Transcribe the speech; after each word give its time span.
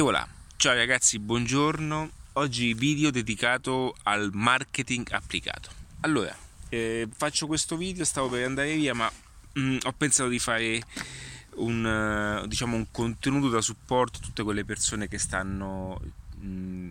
Voilà. 0.00 0.24
Ciao 0.54 0.74
ragazzi, 0.74 1.18
buongiorno. 1.18 2.10
Oggi 2.34 2.72
video 2.72 3.10
dedicato 3.10 3.96
al 4.04 4.30
marketing 4.32 5.10
applicato. 5.10 5.70
Allora, 6.02 6.32
eh, 6.68 7.08
faccio 7.12 7.48
questo 7.48 7.76
video, 7.76 8.04
stavo 8.04 8.28
per 8.28 8.44
andare 8.44 8.76
via, 8.76 8.94
ma 8.94 9.10
mh, 9.54 9.60
mm, 9.60 9.76
ho 9.82 9.92
pensato 9.96 10.28
di 10.28 10.38
fare 10.38 10.80
un, 11.56 11.84
uh, 11.84 12.46
diciamo, 12.46 12.76
un 12.76 12.86
contenuto 12.92 13.48
da 13.48 13.60
supporto 13.60 14.20
a 14.20 14.22
tutte 14.22 14.44
quelle 14.44 14.64
persone 14.64 15.08
che 15.08 15.18
stanno 15.18 16.00
mh, 16.36 16.46
mm, 16.46 16.90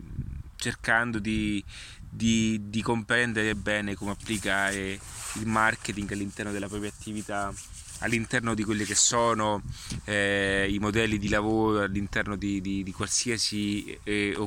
cercando 0.58 1.20
di, 1.20 1.64
di, 2.10 2.60
di 2.64 2.82
comprendere 2.82 3.56
bene 3.56 3.96
come 3.96 4.12
applicare 4.12 5.00
il 5.36 5.46
marketing 5.46 6.12
all'interno 6.12 6.52
della 6.52 6.68
propria 6.68 6.90
attività 6.90 7.54
all'interno 8.00 8.54
di 8.54 8.64
quelli 8.64 8.86
che 8.86 8.96
sono 8.96 9.62
eh, 10.06 10.68
i 10.70 10.80
modelli 10.80 11.18
di 11.18 11.30
lavoro, 11.30 11.82
all'interno 11.82 12.36
di, 12.36 12.62
di, 12.62 12.84
di 12.84 12.92
qualsiasi 12.92 13.98
eh, 14.04 14.38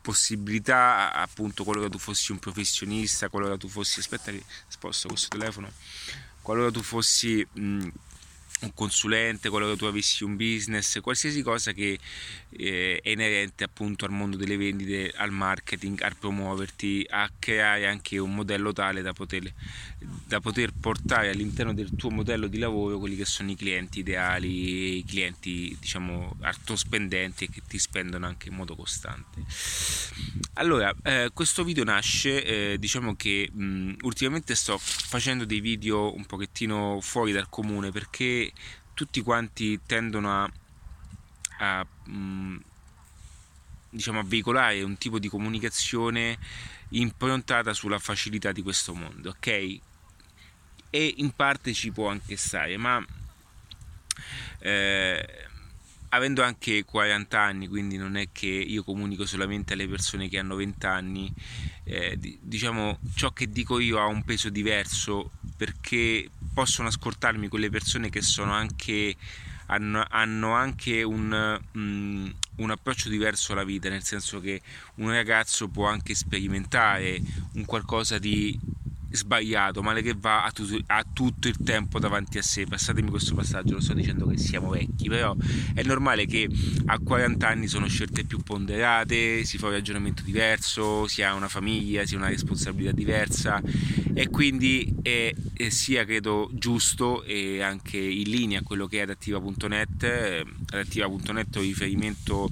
possibilità, 0.00 1.12
appunto 1.12 1.64
qualora 1.64 1.88
tu 1.88 1.98
fossi 1.98 2.32
un 2.32 2.38
professionista, 2.38 3.28
qualora 3.28 3.56
tu 3.56 3.68
fossi, 3.68 4.00
aspetta 4.00 4.30
che 4.30 4.42
sposto 4.68 5.08
questo 5.08 5.28
telefono, 5.28 5.70
qualora 6.42 6.70
tu 6.70 6.82
fossi... 6.82 7.46
Mh, 7.52 7.88
un 8.64 8.74
consulente, 8.74 9.48
quello 9.48 9.68
che 9.70 9.76
tu 9.76 9.84
avessi 9.84 10.24
un 10.24 10.36
business, 10.36 11.00
qualsiasi 11.00 11.42
cosa 11.42 11.72
che 11.72 11.98
eh, 12.50 13.00
è 13.02 13.08
inerente 13.10 13.64
appunto 13.64 14.04
al 14.04 14.10
mondo 14.10 14.36
delle 14.36 14.56
vendite, 14.56 15.12
al 15.16 15.30
marketing, 15.30 16.00
a 16.02 16.14
promuoverti, 16.18 17.06
a 17.08 17.30
creare 17.38 17.86
anche 17.86 18.18
un 18.18 18.34
modello 18.34 18.72
tale 18.72 19.02
da 19.02 19.12
poter, 19.12 19.52
da 19.98 20.40
poter 20.40 20.72
portare 20.78 21.30
all'interno 21.30 21.74
del 21.74 21.90
tuo 21.96 22.10
modello 22.10 22.46
di 22.46 22.58
lavoro 22.58 22.98
quelli 22.98 23.16
che 23.16 23.24
sono 23.24 23.50
i 23.50 23.56
clienti 23.56 24.00
ideali, 24.00 24.98
i 24.98 25.04
clienti 25.04 25.76
diciamo 25.80 26.36
artospendenti 26.40 27.44
e 27.44 27.50
che 27.50 27.62
ti 27.66 27.78
spendono 27.78 28.26
anche 28.26 28.48
in 28.48 28.54
modo 28.54 28.76
costante. 28.76 29.44
Allora, 30.54 30.94
eh, 31.02 31.30
questo 31.32 31.64
video 31.64 31.84
nasce, 31.84 32.44
eh, 32.44 32.78
diciamo 32.78 33.16
che 33.16 33.48
mh, 33.50 33.94
ultimamente 34.02 34.54
sto 34.54 34.78
facendo 34.78 35.44
dei 35.44 35.60
video 35.60 36.14
un 36.14 36.26
pochettino 36.26 36.98
fuori 37.00 37.32
dal 37.32 37.48
comune 37.48 37.90
perché 37.90 38.51
tutti 38.94 39.20
quanti 39.22 39.80
tendono 39.86 40.42
a, 40.42 40.52
a 41.58 41.86
mh, 42.10 42.60
diciamo 43.90 44.20
a 44.20 44.24
veicolare 44.24 44.82
un 44.82 44.96
tipo 44.96 45.18
di 45.18 45.28
comunicazione 45.28 46.38
improntata 46.90 47.72
sulla 47.72 47.98
facilità 47.98 48.52
di 48.52 48.62
questo 48.62 48.94
mondo, 48.94 49.30
ok? 49.30 49.78
E 50.90 51.14
in 51.16 51.32
parte 51.34 51.72
ci 51.72 51.90
può 51.90 52.08
anche 52.08 52.36
stare, 52.36 52.76
ma 52.76 53.04
eh, 54.58 55.48
avendo 56.14 56.42
anche 56.42 56.84
40 56.84 57.40
anni, 57.40 57.68
quindi 57.68 57.96
non 57.96 58.16
è 58.16 58.28
che 58.32 58.46
io 58.46 58.84
comunico 58.84 59.24
solamente 59.24 59.72
alle 59.72 59.88
persone 59.88 60.28
che 60.28 60.38
hanno 60.38 60.56
20 60.56 60.86
anni, 60.86 61.32
eh, 61.84 62.18
diciamo 62.40 62.98
ciò 63.14 63.32
che 63.32 63.50
dico 63.50 63.78
io 63.78 63.98
ha 63.98 64.06
un 64.06 64.22
peso 64.22 64.50
diverso 64.50 65.30
perché 65.56 66.30
possono 66.52 66.88
ascoltarmi 66.88 67.48
quelle 67.48 67.70
persone 67.70 68.10
che 68.10 68.20
sono 68.20 68.52
anche 68.52 69.16
hanno, 69.66 70.04
hanno 70.10 70.52
anche 70.52 71.02
un, 71.02 71.60
um, 71.72 72.34
un, 72.56 72.70
approccio 72.70 73.08
diverso 73.08 73.52
alla 73.52 73.64
vita, 73.64 73.88
nel 73.88 74.02
senso 74.02 74.38
che 74.38 74.60
un 74.96 75.10
ragazzo 75.10 75.68
può 75.68 75.86
anche 75.86 76.14
sperimentare 76.14 77.22
un 77.54 77.64
qualcosa 77.64 78.18
di 78.18 78.58
sbagliato, 79.12 79.82
male 79.82 80.02
che 80.02 80.14
va, 80.18 80.44
ha, 80.44 80.50
tu, 80.50 80.66
ha, 80.86 81.04
tutto 81.12 81.48
il 81.48 81.56
tempo 81.62 81.98
davanti 81.98 82.38
a 82.38 82.42
sé. 82.42 82.66
Passatemi 82.66 83.10
questo 83.10 83.34
passaggio, 83.34 83.74
lo 83.74 83.80
sto 83.80 83.94
dicendo 83.94 84.26
che 84.26 84.38
siamo 84.38 84.70
vecchi, 84.70 85.08
però 85.08 85.36
è 85.74 85.82
normale 85.82 86.26
che 86.26 86.48
a 86.86 86.98
40 86.98 87.46
anni 87.46 87.68
sono 87.68 87.86
scelte 87.88 88.24
più 88.24 88.38
ponderate, 88.38 89.44
si 89.44 89.58
fa 89.58 89.66
un 89.66 89.72
ragionamento 89.72 90.22
diverso, 90.22 91.06
si 91.06 91.22
ha 91.22 91.34
una 91.34 91.48
famiglia, 91.48 92.04
si 92.04 92.14
ha 92.14 92.18
una 92.18 92.28
responsabilità 92.28 92.92
diversa 92.92 93.60
e 94.14 94.28
quindi 94.28 94.94
è, 95.02 95.34
è 95.54 95.68
sia 95.70 96.04
credo 96.04 96.50
giusto 96.52 97.22
e 97.22 97.62
anche 97.62 97.98
in 97.98 98.28
linea 98.28 98.60
a 98.60 98.62
quello 98.62 98.86
che 98.86 98.98
è 98.98 99.02
adattiva.net. 99.02 100.44
Adattiva.net 100.72 101.54
è 101.54 101.58
un 101.58 101.64
riferimento 101.64 102.50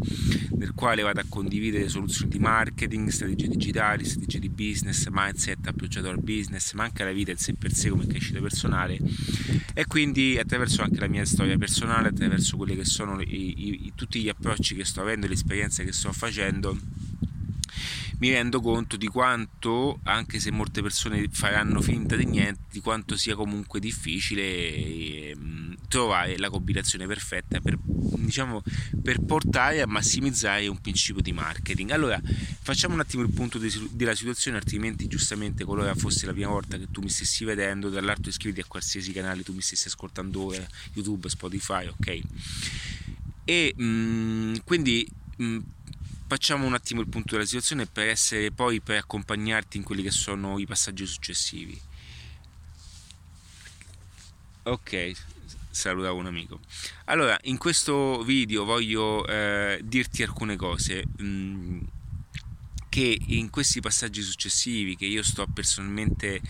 nel 0.57 0.73
quale 0.75 1.03
vado 1.03 1.21
a 1.21 1.25
condividere 1.29 1.89
soluzioni 1.89 2.31
di 2.31 2.39
marketing, 2.39 3.09
strategie 3.09 3.49
digitali, 3.49 4.05
strategie 4.05 4.39
di 4.39 4.51
business, 4.51 5.07
mindset 5.11 5.67
approcciato 5.67 6.09
al 6.09 6.21
business 6.21 6.50
business, 6.51 6.73
ma 6.73 6.85
anche 6.85 7.05
la 7.05 7.13
vita 7.13 7.31
in 7.31 7.39
sé 7.39 7.55
per 7.55 7.73
sé 7.73 7.89
come 7.89 8.07
crescita 8.07 8.41
personale. 8.41 8.99
E 9.73 9.87
quindi 9.87 10.37
attraverso 10.39 10.83
anche 10.83 10.99
la 10.99 11.07
mia 11.07 11.25
storia 11.25 11.57
personale, 11.57 12.09
attraverso 12.09 12.57
quelli 12.57 12.75
che 12.75 12.85
sono 12.85 13.21
i, 13.21 13.87
i, 13.87 13.93
tutti 13.95 14.21
gli 14.21 14.29
approcci 14.29 14.75
che 14.75 14.85
sto 14.85 15.01
avendo, 15.01 15.27
le 15.27 15.35
esperienze 15.35 15.85
che 15.85 15.93
sto 15.93 16.13
facendo 16.13 16.77
mi 18.21 18.31
rendo 18.31 18.61
conto 18.61 18.97
di 18.97 19.07
quanto, 19.07 19.99
anche 20.05 20.41
se 20.41 20.51
molte 20.51 20.83
persone 20.83 21.27
faranno 21.31 21.81
finta 21.81 22.17
di 22.17 22.27
niente, 22.27 22.61
di 22.71 22.81
quanto 22.81 23.17
sia 23.17 23.35
comunque 23.35 23.81
difficile 23.81 24.43
eh, 24.43 25.37
trovare 25.89 26.37
la 26.37 26.51
combinazione 26.51 27.07
perfetta 27.07 27.61
per, 27.61 27.79
diciamo, 27.81 28.63
per 29.03 29.21
portare 29.21 29.81
a 29.81 29.87
massimizzare 29.87 30.67
un 30.67 30.79
principio 30.83 31.23
di 31.23 31.33
marketing. 31.33 31.91
Allora, 31.93 32.21
facciamo 32.61 32.93
un 32.93 33.01
attimo 33.01 33.23
il 33.23 33.31
punto 33.31 33.59
della 33.59 34.15
situazione, 34.15 34.59
altrimenti 34.59 35.07
giustamente 35.07 35.65
qualora 35.65 35.95
fosse 35.95 36.27
la 36.27 36.33
prima 36.33 36.51
volta 36.51 36.77
che 36.77 36.89
tu 36.91 37.01
mi 37.01 37.09
stessi 37.09 37.45
vedendo, 37.45 37.89
dall'alto 37.89 38.29
iscriviti 38.29 38.61
a 38.61 38.65
qualsiasi 38.69 39.13
canale 39.13 39.43
tu 39.43 39.55
mi 39.55 39.63
stessi 39.63 39.89
ascoltando 39.89 40.45
ora, 40.45 40.67
YouTube, 40.93 41.27
Spotify, 41.31 41.87
ok? 41.87 42.21
E 43.45 43.75
mh, 43.75 43.83
mm, 43.83 44.55
quindi 44.65 45.09
mh, 45.37 45.45
mm, 45.45 45.59
facciamo 46.31 46.65
un 46.65 46.75
attimo 46.75 47.01
il 47.01 47.09
punto 47.09 47.33
della 47.33 47.45
situazione 47.45 47.87
per 47.87 48.07
essere 48.07 48.53
poi 48.53 48.81
per 48.81 48.99
accompagnarti 48.99 49.79
in 49.79 49.83
quelli 49.83 50.01
che 50.01 50.13
sono 50.13 50.61
i 50.61 50.65
passaggi 50.65 51.05
successivi. 51.05 51.77
Ok, 54.63 55.13
salutavo 55.71 56.17
un 56.17 56.27
amico. 56.27 56.61
Allora, 57.07 57.37
in 57.45 57.59
questo 57.59 58.23
video 58.23 58.65
voglio 58.65 59.27
eh, 59.27 59.81
dirti 59.83 60.23
alcune 60.23 60.55
cose 60.55 61.05
mh, 61.05 61.25
mm, 61.25 61.81
che 62.89 63.19
in 63.27 63.51
questi 63.51 63.81
passaggi 63.81 64.23
successivi 64.23 64.95
che 64.95 65.07
io 65.07 65.25
sto 65.25 65.45
personalmente 65.53 66.41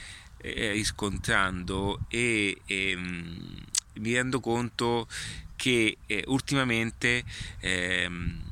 eh, 0.42 0.72
riscontrando 0.72 2.00
e, 2.08 2.60
e 2.66 2.96
mh, 2.96 3.00
mm, 3.00 3.56
mi 3.94 4.12
rendo 4.12 4.40
conto 4.40 5.08
che 5.56 5.96
eh, 6.04 6.24
ultimamente 6.26 7.24
ehm, 7.60 8.48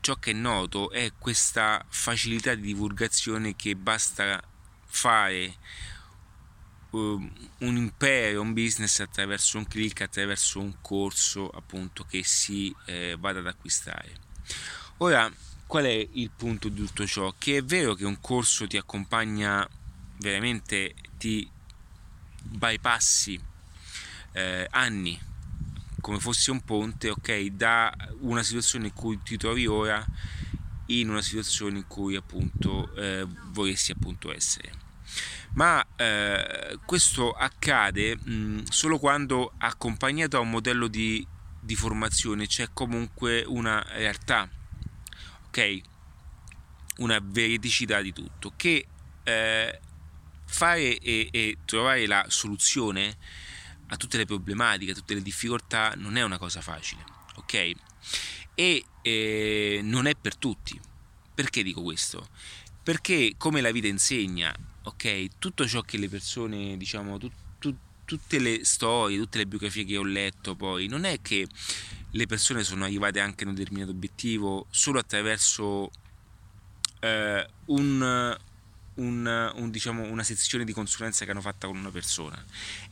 ciò 0.00 0.16
che 0.16 0.30
è 0.30 0.34
noto 0.34 0.90
è 0.90 1.12
questa 1.18 1.84
facilità 1.88 2.54
di 2.54 2.62
divulgazione 2.62 3.54
che 3.54 3.76
basta 3.76 4.42
fare 4.86 5.54
um, 6.90 7.30
un 7.58 7.76
impero, 7.76 8.40
un 8.40 8.52
business 8.52 9.00
attraverso 9.00 9.58
un 9.58 9.66
click, 9.66 10.00
attraverso 10.00 10.60
un 10.60 10.80
corso 10.80 11.48
appunto 11.48 12.04
che 12.04 12.24
si 12.24 12.74
eh, 12.86 13.16
vada 13.18 13.40
ad 13.40 13.46
acquistare. 13.46 14.28
Ora, 14.98 15.30
qual 15.66 15.84
è 15.84 16.08
il 16.12 16.30
punto 16.30 16.68
di 16.68 16.84
tutto 16.84 17.06
ciò? 17.06 17.34
Che 17.38 17.58
è 17.58 17.64
vero 17.64 17.94
che 17.94 18.04
un 18.04 18.20
corso 18.20 18.66
ti 18.66 18.76
accompagna 18.76 19.66
veramente, 20.18 20.94
ti 21.16 21.48
bypassi 22.42 23.40
eh, 24.32 24.66
anni 24.70 25.28
come 26.00 26.18
fosse 26.18 26.50
un 26.50 26.60
ponte, 26.62 27.10
ok, 27.10 27.46
da 27.46 27.94
una 28.20 28.42
situazione 28.42 28.86
in 28.86 28.92
cui 28.92 29.20
ti 29.22 29.36
trovi 29.36 29.66
ora 29.66 30.04
in 30.86 31.08
una 31.08 31.22
situazione 31.22 31.78
in 31.78 31.86
cui 31.86 32.16
appunto 32.16 32.94
eh, 32.96 33.26
vorresti 33.52 33.92
appunto 33.92 34.34
essere. 34.34 34.72
Ma 35.52 35.84
eh, 35.96 36.78
questo 36.84 37.32
accade 37.32 38.16
mh, 38.16 38.64
solo 38.68 38.98
quando 38.98 39.52
accompagnato 39.58 40.36
a 40.36 40.40
un 40.40 40.50
modello 40.50 40.86
di, 40.86 41.26
di 41.60 41.74
formazione 41.74 42.46
c'è 42.46 42.68
comunque 42.72 43.42
una 43.46 43.84
realtà, 43.88 44.48
ok? 45.48 45.80
Una 46.98 47.18
veridicità 47.22 48.00
di 48.00 48.12
tutto 48.12 48.52
che 48.56 48.86
eh, 49.24 49.80
fare 50.44 50.98
e, 50.98 51.28
e 51.30 51.58
trovare 51.64 52.06
la 52.06 52.24
soluzione 52.28 53.16
a 53.90 53.96
tutte 53.96 54.16
le 54.16 54.24
problematiche, 54.24 54.92
a 54.92 54.94
tutte 54.94 55.14
le 55.14 55.22
difficoltà 55.22 55.94
non 55.96 56.16
è 56.16 56.22
una 56.22 56.38
cosa 56.38 56.60
facile, 56.60 57.04
ok? 57.36 57.72
E 58.54 58.84
eh, 59.02 59.80
non 59.82 60.06
è 60.06 60.14
per 60.14 60.36
tutti. 60.36 60.80
Perché 61.34 61.62
dico 61.62 61.82
questo? 61.82 62.28
Perché 62.82 63.34
come 63.36 63.60
la 63.60 63.70
vita 63.70 63.86
insegna, 63.86 64.54
ok, 64.82 65.38
tutto 65.38 65.66
ciò 65.66 65.80
che 65.82 65.98
le 65.98 66.08
persone, 66.08 66.76
diciamo, 66.76 67.18
tu, 67.18 67.30
tu, 67.58 67.74
tutte 68.04 68.38
le 68.38 68.64
storie, 68.64 69.18
tutte 69.18 69.38
le 69.38 69.46
biografie 69.46 69.84
che 69.84 69.96
ho 69.96 70.04
letto 70.04 70.54
poi, 70.54 70.86
non 70.86 71.04
è 71.04 71.20
che 71.20 71.46
le 72.10 72.26
persone 72.26 72.62
sono 72.62 72.84
arrivate 72.84 73.20
anche 73.20 73.44
a 73.44 73.48
un 73.48 73.54
determinato 73.54 73.92
obiettivo 73.92 74.66
solo 74.70 74.98
attraverso 74.98 75.90
eh, 77.00 77.46
un 77.66 78.36
un, 78.94 79.52
un, 79.54 79.70
diciamo, 79.70 80.02
una 80.02 80.22
sezione 80.22 80.64
di 80.64 80.72
consulenza 80.72 81.24
che 81.24 81.30
hanno 81.30 81.40
fatta 81.40 81.66
con 81.66 81.76
una 81.76 81.90
persona, 81.90 82.42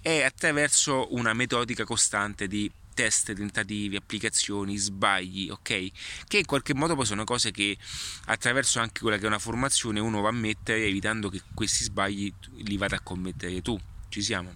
è 0.01 0.23
attraverso 0.23 1.15
una 1.15 1.33
metodica 1.33 1.85
costante 1.85 2.47
di 2.47 2.71
test, 2.99 3.33
tentativi, 3.33 3.95
applicazioni, 3.95 4.77
sbagli, 4.77 5.51
ok? 5.51 5.91
Che 6.27 6.39
in 6.39 6.45
qualche 6.47 6.75
modo 6.75 6.97
poi 6.97 7.07
sono 7.07 7.23
cose 7.23 7.53
che 7.53 7.77
attraverso 8.25 8.81
anche 8.81 9.01
quella 9.01 9.19
che 9.19 9.25
è 9.25 9.29
una 9.29 9.39
formazione 9.39 10.01
uno 10.01 10.21
va 10.21 10.31
a 10.31 10.33
mettere 10.33 10.85
evitando 10.85 11.29
che 11.29 11.41
questi 11.55 11.85
sbagli 11.85 12.33
li 12.65 12.77
vada 12.77 12.97
a 12.97 13.01
commettere 13.01 13.63
tu. 13.63 13.79
Ci 14.09 14.21
siamo? 14.21 14.53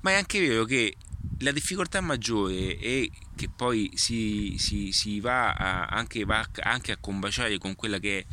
Ma 0.00 0.10
è 0.10 0.14
anche 0.14 0.38
vero 0.38 0.64
che 0.64 0.94
la 1.40 1.50
difficoltà 1.50 2.00
maggiore 2.00 2.78
è 2.78 3.08
che 3.34 3.48
poi 3.48 3.90
si, 3.94 4.54
si, 4.58 4.92
si 4.92 5.18
va, 5.18 5.52
a, 5.52 5.86
anche, 5.86 6.24
va 6.24 6.46
anche 6.60 6.92
a 6.92 6.96
combaciare 7.00 7.58
con 7.58 7.74
quella 7.74 7.98
che 7.98 8.18
è 8.20 8.26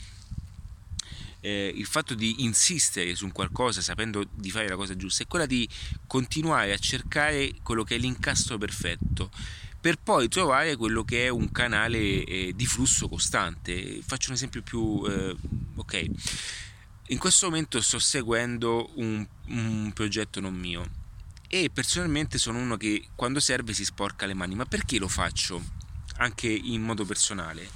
eh, 1.45 1.71
il 1.75 1.85
fatto 1.85 2.15
di 2.15 2.43
insistere 2.43 3.13
su 3.13 3.31
qualcosa 3.31 3.79
sapendo 3.79 4.25
di 4.33 4.49
fare 4.49 4.67
la 4.67 4.75
cosa 4.75 4.95
giusta 4.95 5.21
è 5.21 5.27
quella 5.27 5.45
di 5.45 5.69
continuare 6.07 6.73
a 6.73 6.77
cercare 6.77 7.53
quello 7.61 7.83
che 7.83 7.95
è 7.95 7.97
l'incastro 7.99 8.57
perfetto 8.57 9.29
per 9.79 9.97
poi 9.97 10.27
trovare 10.27 10.75
quello 10.75 11.03
che 11.03 11.25
è 11.25 11.29
un 11.29 11.51
canale 11.51 12.23
eh, 12.23 12.53
di 12.55 12.65
flusso 12.65 13.07
costante. 13.07 13.99
Faccio 14.01 14.29
un 14.29 14.35
esempio 14.35 14.63
più 14.63 15.05
eh, 15.07 15.35
ok. 15.75 16.05
In 17.09 17.19
questo 17.19 17.45
momento 17.45 17.79
sto 17.81 17.99
seguendo 17.99 18.89
un, 18.95 19.23
un 19.49 19.91
progetto 19.93 20.39
non 20.39 20.55
mio 20.55 20.89
e 21.47 21.69
personalmente 21.71 22.39
sono 22.39 22.57
uno 22.57 22.77
che 22.77 23.09
quando 23.13 23.39
serve 23.39 23.73
si 23.73 23.85
sporca 23.85 24.25
le 24.25 24.33
mani, 24.33 24.55
ma 24.55 24.65
perché 24.65 24.97
lo 24.97 25.07
faccio 25.07 25.63
anche 26.17 26.47
in 26.47 26.81
modo 26.81 27.05
personale? 27.05 27.69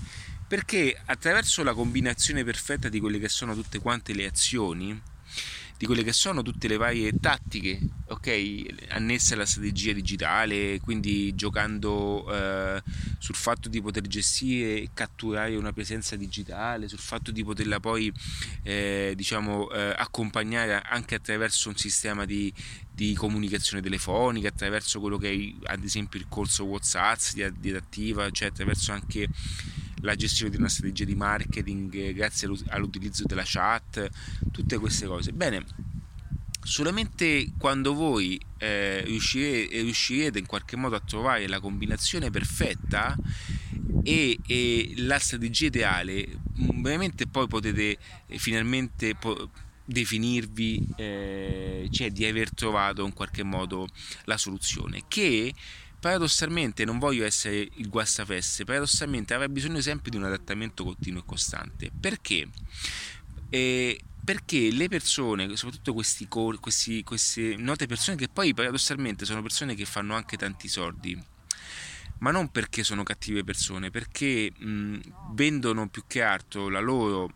Perché 0.50 1.00
attraverso 1.06 1.62
la 1.62 1.76
combinazione 1.76 2.44
perfetta 2.44 2.90
di 2.90 3.00
quelle 3.00 3.20
che 3.20 3.30
sono 3.30 3.54
tutte 3.54 3.78
quante 3.78 4.16
le 4.16 4.26
azioni, 4.26 5.00
di 5.78 5.86
quelle 5.86 6.04
che 6.04 6.12
sono 6.12 6.42
tutte 6.42 6.68
le 6.68 6.76
varie 6.76 7.12
tattiche, 7.20 7.80
ok, 8.08 8.88
annesse 8.90 9.36
alla 9.36 9.46
strategia 9.46 9.94
digitale, 9.94 10.80
quindi 10.80 11.36
giocando 11.36 12.26
eh, 12.34 12.82
sul 13.20 13.36
fatto 13.36 13.70
di 13.70 13.80
poter 13.80 14.08
gestire 14.08 14.82
e 14.82 14.90
catturare 14.92 15.56
una 15.56 15.72
presenza 15.72 16.16
digitale, 16.16 16.88
sul 16.88 16.98
fatto 16.98 17.30
di 17.30 17.44
poterla 17.44 17.80
poi 17.80 18.12
eh, 18.64 19.14
diciamo 19.16 19.70
eh, 19.70 19.94
accompagnare 19.96 20.82
anche 20.84 21.14
attraverso 21.14 21.70
un 21.70 21.78
sistema 21.78 22.26
di, 22.26 22.52
di 22.92 23.14
comunicazione 23.14 23.84
telefonica, 23.84 24.48
attraverso 24.48 25.00
quello 25.00 25.20
che 25.20 25.32
è 25.32 25.72
ad 25.72 25.84
esempio 25.84 26.20
il 26.20 26.26
corso 26.28 26.66
WhatsApp 26.66 27.20
di, 27.34 27.54
di 27.60 27.72
attiva, 27.76 28.32
cioè 28.32 28.48
attraverso 28.48 28.92
anche 28.92 29.30
la 30.02 30.16
gestione 30.16 30.52
di 30.52 30.58
una 30.58 30.70
strategia 30.70 31.06
di 31.06 31.16
marketing 31.16 31.94
eh, 31.96 32.14
grazie 32.14 32.50
all'utilizzo 32.68 33.26
della 33.26 33.44
chat, 33.46 34.10
tutte 34.52 34.78
queste 34.78 35.06
cose. 35.06 35.32
Bene, 35.32 35.66
solamente 36.62 37.52
quando 37.58 37.94
voi 37.94 38.40
eh, 38.58 39.02
riuscirete, 39.04 39.82
riuscirete, 39.82 40.40
in 40.40 40.46
qualche 40.46 40.76
modo 40.76 40.96
a 40.96 41.02
trovare 41.02 41.48
la 41.48 41.60
combinazione 41.60 42.30
perfetta 42.30 43.16
e, 44.04 44.40
e 44.46 44.94
la 44.98 45.20
strategia 45.20 45.68
ideale, 45.68 46.28
mm, 46.28 46.82
veramente 46.82 47.28
poi 47.28 47.48
potete 47.48 47.98
eh, 48.28 48.38
finalmente 48.38 49.16
po- 49.16 49.50
definirvi, 49.84 50.88
eh, 50.98 51.88
cioè 51.92 52.12
di 52.12 52.26
aver 52.26 52.54
trovato 52.54 53.04
in 53.06 53.14
qualche 53.14 53.44
modo 53.44 53.88
la 54.26 54.38
soluzione 54.38 55.04
che 55.08 55.52
paradossalmente 56.00 56.86
non 56.86 56.98
voglio 56.98 57.26
essere 57.26 57.68
il 57.76 57.90
guastafeste, 57.90 58.64
paradossalmente 58.64 59.34
avrà 59.34 59.50
bisogno 59.50 59.82
sempre 59.82 60.10
di 60.10 60.18
un 60.18 60.24
adattamento 60.24 60.84
continuo 60.84 61.22
e 61.22 61.26
costante. 61.26 61.92
Perché? 62.00 62.48
Eh, 63.50 64.00
perché 64.24 64.72
le 64.72 64.88
persone, 64.88 65.56
soprattutto 65.56 65.94
questi, 65.94 66.28
questi, 66.28 67.04
queste 67.04 67.56
note 67.58 67.88
persone 67.88 68.16
che 68.16 68.30
poi 68.30 68.54
paradossalmente 68.54 69.26
sono 69.26 69.42
persone 69.42 69.76
che 69.76 69.86
fanno 69.86 70.14
anche 70.16 70.38
tanti 70.38 70.68
soldi, 70.68 71.20
ma 72.20 72.32
non 72.32 72.50
perché 72.50 72.84
sono 72.84 73.04
cattive 73.04 73.44
persone, 73.44 73.90
perché 73.90 74.52
mh, 74.56 75.00
vendono 75.34 75.90
più 75.90 76.04
che 76.06 76.22
altro 76.22 76.70
la 76.70 76.80
loro 76.80 77.34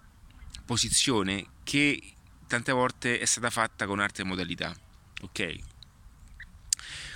posizione 0.66 1.48
che 1.64 2.02
tante 2.48 2.72
volte 2.72 3.20
è 3.20 3.26
stata 3.26 3.50
fatta 3.50 3.86
con 3.86 4.00
altre 4.00 4.24
modalità. 4.24 4.74
Ok? 5.22 5.73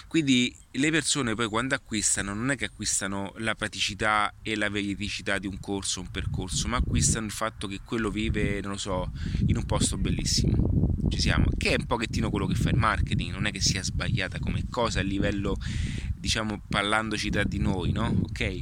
Quindi 0.07 0.55
le 0.71 0.89
persone 0.89 1.35
poi 1.35 1.47
quando 1.47 1.75
acquistano 1.75 2.33
non 2.33 2.51
è 2.51 2.55
che 2.55 2.65
acquistano 2.65 3.33
la 3.37 3.55
praticità 3.55 4.33
e 4.41 4.55
la 4.55 4.69
veridicità 4.69 5.37
di 5.37 5.47
un 5.47 5.59
corso, 5.59 5.99
un 5.99 6.09
percorso, 6.09 6.67
ma 6.69 6.77
acquistano 6.77 7.25
il 7.25 7.31
fatto 7.31 7.67
che 7.67 7.81
quello 7.83 8.09
vive, 8.09 8.61
non 8.61 8.71
lo 8.71 8.77
so, 8.77 9.11
in 9.47 9.57
un 9.57 9.65
posto 9.65 9.97
bellissimo. 9.97 10.95
Ci 11.09 11.19
siamo, 11.19 11.47
che 11.57 11.71
è 11.71 11.75
un 11.77 11.85
pochettino 11.85 12.29
quello 12.29 12.47
che 12.47 12.55
fa 12.55 12.69
il 12.69 12.77
marketing, 12.77 13.33
non 13.33 13.45
è 13.47 13.51
che 13.51 13.61
sia 13.61 13.83
sbagliata 13.83 14.39
come 14.39 14.65
cosa 14.69 15.01
a 15.01 15.03
livello, 15.03 15.57
diciamo, 16.15 16.61
parlandoci 16.67 17.29
tra 17.29 17.43
di 17.43 17.59
noi, 17.59 17.91
no? 17.91 18.07
Ok? 18.23 18.61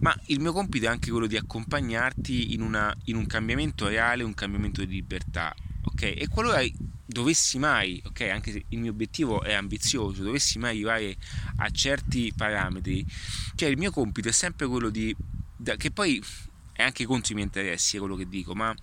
Ma 0.00 0.18
il 0.26 0.40
mio 0.40 0.52
compito 0.52 0.86
è 0.86 0.88
anche 0.88 1.10
quello 1.10 1.26
di 1.26 1.36
accompagnarti 1.36 2.54
in, 2.54 2.60
una, 2.60 2.94
in 3.04 3.16
un 3.16 3.26
cambiamento 3.26 3.86
reale, 3.86 4.22
un 4.22 4.34
cambiamento 4.34 4.84
di 4.84 4.94
libertà, 4.94 5.54
ok? 5.82 6.02
E 6.02 6.26
qualora 6.28 6.60
dovessi 7.06 7.58
mai, 7.58 8.00
ok, 8.04 8.20
anche 8.22 8.52
se 8.52 8.64
il 8.68 8.78
mio 8.78 8.90
obiettivo 8.90 9.42
è 9.42 9.52
ambizioso, 9.52 10.22
dovessi 10.22 10.58
mai 10.58 10.70
arrivare 10.70 11.16
a 11.56 11.70
certi 11.70 12.32
parametri, 12.34 13.04
cioè 13.54 13.68
il 13.68 13.78
mio 13.78 13.90
compito 13.90 14.28
è 14.28 14.32
sempre 14.32 14.66
quello 14.66 14.88
di, 14.90 15.14
che 15.76 15.90
poi 15.90 16.22
è 16.72 16.82
anche 16.82 17.04
contro 17.04 17.32
i 17.32 17.34
miei 17.34 17.46
interessi, 17.46 17.96
è 17.96 17.98
quello 17.98 18.16
che 18.16 18.28
dico, 18.28 18.54
ma 18.54 18.74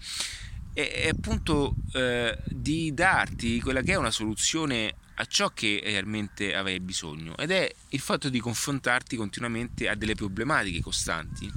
è, 0.74 1.04
è 1.04 1.10
appunto 1.10 1.76
eh, 1.94 2.38
di 2.48 2.94
darti 2.94 3.60
quella 3.60 3.82
che 3.82 3.94
è 3.94 3.98
una 3.98 4.12
soluzione 4.12 4.96
a 5.16 5.26
ciò 5.26 5.50
che 5.50 5.82
realmente 5.84 6.56
avrei 6.56 6.80
bisogno 6.80 7.38
ed 7.38 7.52
è 7.52 7.72
il 7.90 8.00
fatto 8.00 8.30
di 8.30 8.40
confrontarti 8.40 9.16
continuamente 9.16 9.88
a 9.88 9.96
delle 9.96 10.16
problematiche 10.16 10.82
costanti 10.82 11.52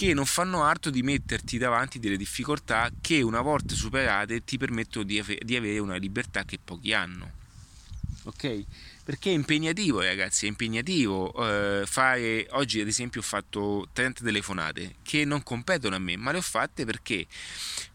che 0.00 0.14
non 0.14 0.24
fanno 0.24 0.64
altro 0.64 0.90
di 0.90 1.02
metterti 1.02 1.58
davanti 1.58 1.98
delle 1.98 2.16
difficoltà 2.16 2.90
che 3.02 3.20
una 3.20 3.42
volta 3.42 3.74
superate 3.74 4.42
ti 4.44 4.56
permettono 4.56 5.04
di, 5.04 5.18
ave- 5.18 5.38
di 5.42 5.56
avere 5.56 5.78
una 5.78 5.96
libertà 5.96 6.44
che 6.44 6.58
pochi 6.58 6.94
hanno. 6.94 7.30
Ok? 8.22 8.64
Perché 9.04 9.28
è 9.28 9.34
impegnativo, 9.34 10.00
ragazzi, 10.00 10.46
è 10.46 10.48
impegnativo 10.48 11.34
eh, 11.34 11.84
fare. 11.84 12.46
Oggi, 12.52 12.80
ad 12.80 12.86
esempio, 12.86 13.20
ho 13.20 13.22
fatto 13.24 13.88
30 13.92 14.24
telefonate 14.24 14.94
che 15.02 15.26
non 15.26 15.42
competono 15.42 15.96
a 15.96 15.98
me, 15.98 16.16
ma 16.16 16.32
le 16.32 16.38
ho 16.38 16.42
fatte 16.42 16.86
perché? 16.86 17.26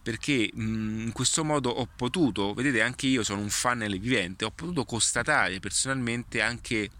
Perché 0.04 0.52
mh, 0.54 1.06
in 1.06 1.12
questo 1.12 1.44
modo 1.44 1.72
ho 1.72 1.88
potuto, 1.88 2.54
vedete, 2.54 2.84
anche 2.84 3.08
io 3.08 3.24
sono 3.24 3.42
un 3.42 3.50
funnel 3.50 4.00
vivente, 4.00 4.46
ho 4.46 4.52
potuto 4.52 4.86
constatare 4.86 5.60
personalmente 5.60 6.40
anche 6.40 6.92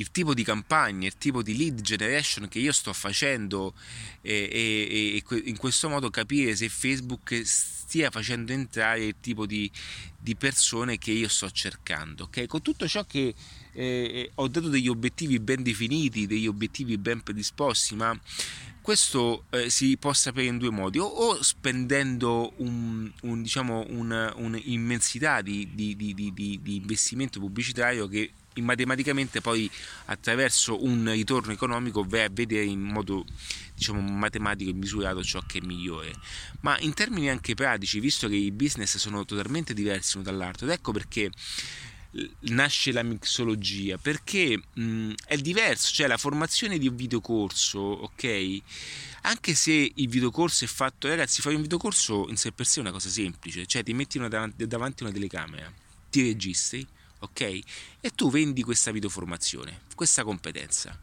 il 0.00 0.10
tipo 0.10 0.32
di 0.32 0.42
campagna, 0.42 1.06
il 1.06 1.16
tipo 1.18 1.42
di 1.42 1.56
lead 1.56 1.82
generation 1.82 2.48
che 2.48 2.58
io 2.58 2.72
sto 2.72 2.92
facendo 2.94 3.74
e, 4.22 4.48
e, 4.50 5.22
e 5.28 5.42
in 5.44 5.56
questo 5.58 5.88
modo 5.90 6.08
capire 6.08 6.56
se 6.56 6.68
Facebook 6.70 7.42
stia 7.44 8.10
facendo 8.10 8.52
entrare 8.52 9.04
il 9.04 9.14
tipo 9.20 9.44
di, 9.44 9.70
di 10.18 10.36
persone 10.36 10.96
che 10.96 11.10
io 11.10 11.28
sto 11.28 11.50
cercando. 11.50 12.24
Okay? 12.24 12.46
Con 12.46 12.62
tutto 12.62 12.88
ciò 12.88 13.04
che 13.04 13.34
eh, 13.72 14.30
ho 14.34 14.48
dato 14.48 14.68
degli 14.68 14.88
obiettivi 14.88 15.38
ben 15.38 15.62
definiti, 15.62 16.26
degli 16.26 16.46
obiettivi 16.46 16.96
ben 16.96 17.20
predisposti, 17.22 17.94
ma 17.94 18.18
questo 18.80 19.44
eh, 19.50 19.68
si 19.68 19.98
può 19.98 20.14
sapere 20.14 20.46
in 20.46 20.56
due 20.56 20.70
modi, 20.70 20.98
o, 20.98 21.04
o 21.04 21.42
spendendo 21.42 22.54
un, 22.56 23.10
un, 23.22 23.42
diciamo, 23.42 23.86
un'immensità 23.90 25.42
di, 25.42 25.68
di, 25.74 25.94
di, 25.94 26.14
di, 26.14 26.76
investimento 26.76 27.38
pubblicitario 27.38 28.08
che 28.08 28.32
matematicamente 28.56 29.40
poi 29.40 29.70
attraverso 30.06 30.84
un 30.84 31.10
ritorno 31.10 31.52
economico 31.52 32.04
vai 32.04 32.24
a 32.24 32.30
vedere 32.30 32.64
in 32.64 32.80
modo 32.80 33.24
diciamo 33.74 34.00
matematico 34.00 34.70
e 34.70 34.74
misurato 34.74 35.22
ciò 35.22 35.40
che 35.46 35.58
è 35.58 35.64
migliore. 35.64 36.12
Ma 36.60 36.78
in 36.80 36.92
termini 36.94 37.30
anche 37.30 37.54
pratici 37.54 38.00
visto 38.00 38.28
che 38.28 38.36
i 38.36 38.50
business 38.50 38.96
sono 38.96 39.24
totalmente 39.24 39.72
diversi 39.74 40.16
uno 40.16 40.24
dall'altro 40.24 40.66
ed 40.66 40.72
ecco 40.72 40.92
perché 40.92 41.30
nasce 42.40 42.90
la 42.92 43.02
mixologia. 43.02 43.96
Perché 43.96 44.60
mh, 44.72 45.12
è 45.26 45.36
diverso 45.36 45.92
cioè 45.92 46.06
la 46.08 46.18
formazione 46.18 46.78
di 46.78 46.88
un 46.88 46.96
videocorso 46.96 47.78
ok? 47.78 48.58
Anche 49.22 49.54
se 49.54 49.92
il 49.94 50.08
videocorso 50.08 50.64
è 50.64 50.68
fatto 50.68 51.06
ragazzi 51.06 51.40
fare 51.40 51.54
un 51.54 51.62
videocorso 51.62 52.26
in 52.28 52.36
sé 52.36 52.52
per 52.52 52.66
sé 52.66 52.80
è 52.80 52.82
una 52.82 52.92
cosa 52.92 53.08
semplice. 53.08 53.66
Cioè 53.66 53.82
ti 53.82 53.92
metti 53.94 54.18
una 54.18 54.28
davanti, 54.28 54.66
davanti 54.66 55.02
una 55.02 55.12
telecamera 55.12 55.72
ti 56.10 56.22
registri 56.22 56.84
ok? 57.20 57.40
E 58.00 58.10
tu 58.14 58.30
vendi 58.30 58.62
questa 58.62 58.90
videoformazione, 58.90 59.82
questa 59.94 60.24
competenza. 60.24 60.98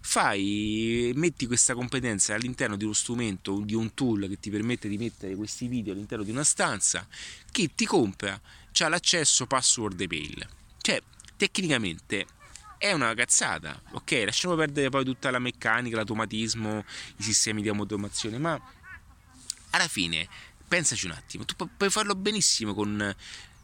Fai, 0.00 1.12
metti 1.16 1.46
questa 1.46 1.74
competenza 1.74 2.34
all'interno 2.34 2.76
di 2.76 2.84
uno 2.84 2.92
strumento, 2.92 3.60
di 3.60 3.74
un 3.74 3.92
tool 3.94 4.26
che 4.28 4.38
ti 4.38 4.48
permette 4.48 4.88
di 4.88 4.96
mettere 4.96 5.34
questi 5.34 5.66
video 5.66 5.92
all'interno 5.92 6.24
di 6.24 6.30
una 6.30 6.44
stanza. 6.44 7.06
Chi 7.50 7.74
ti 7.74 7.84
compra 7.84 8.40
ha 8.80 8.88
l'accesso 8.88 9.46
password 9.46 10.00
e 10.00 10.06
mail. 10.08 10.48
Cioè, 10.80 11.02
tecnicamente 11.36 12.26
è 12.78 12.92
una 12.92 13.12
cazzata, 13.14 13.82
ok? 13.90 14.22
Lasciamo 14.24 14.54
perdere 14.54 14.88
poi 14.88 15.04
tutta 15.04 15.30
la 15.30 15.40
meccanica, 15.40 15.96
l'automatismo, 15.96 16.84
i 17.16 17.22
sistemi 17.22 17.60
di 17.60 17.68
automazione, 17.68 18.38
ma 18.38 18.58
alla 19.70 19.88
fine 19.88 20.28
pensaci 20.66 21.06
un 21.06 21.12
attimo, 21.12 21.44
tu 21.44 21.54
puoi 21.76 21.90
farlo 21.90 22.14
benissimo 22.14 22.74
con 22.74 23.14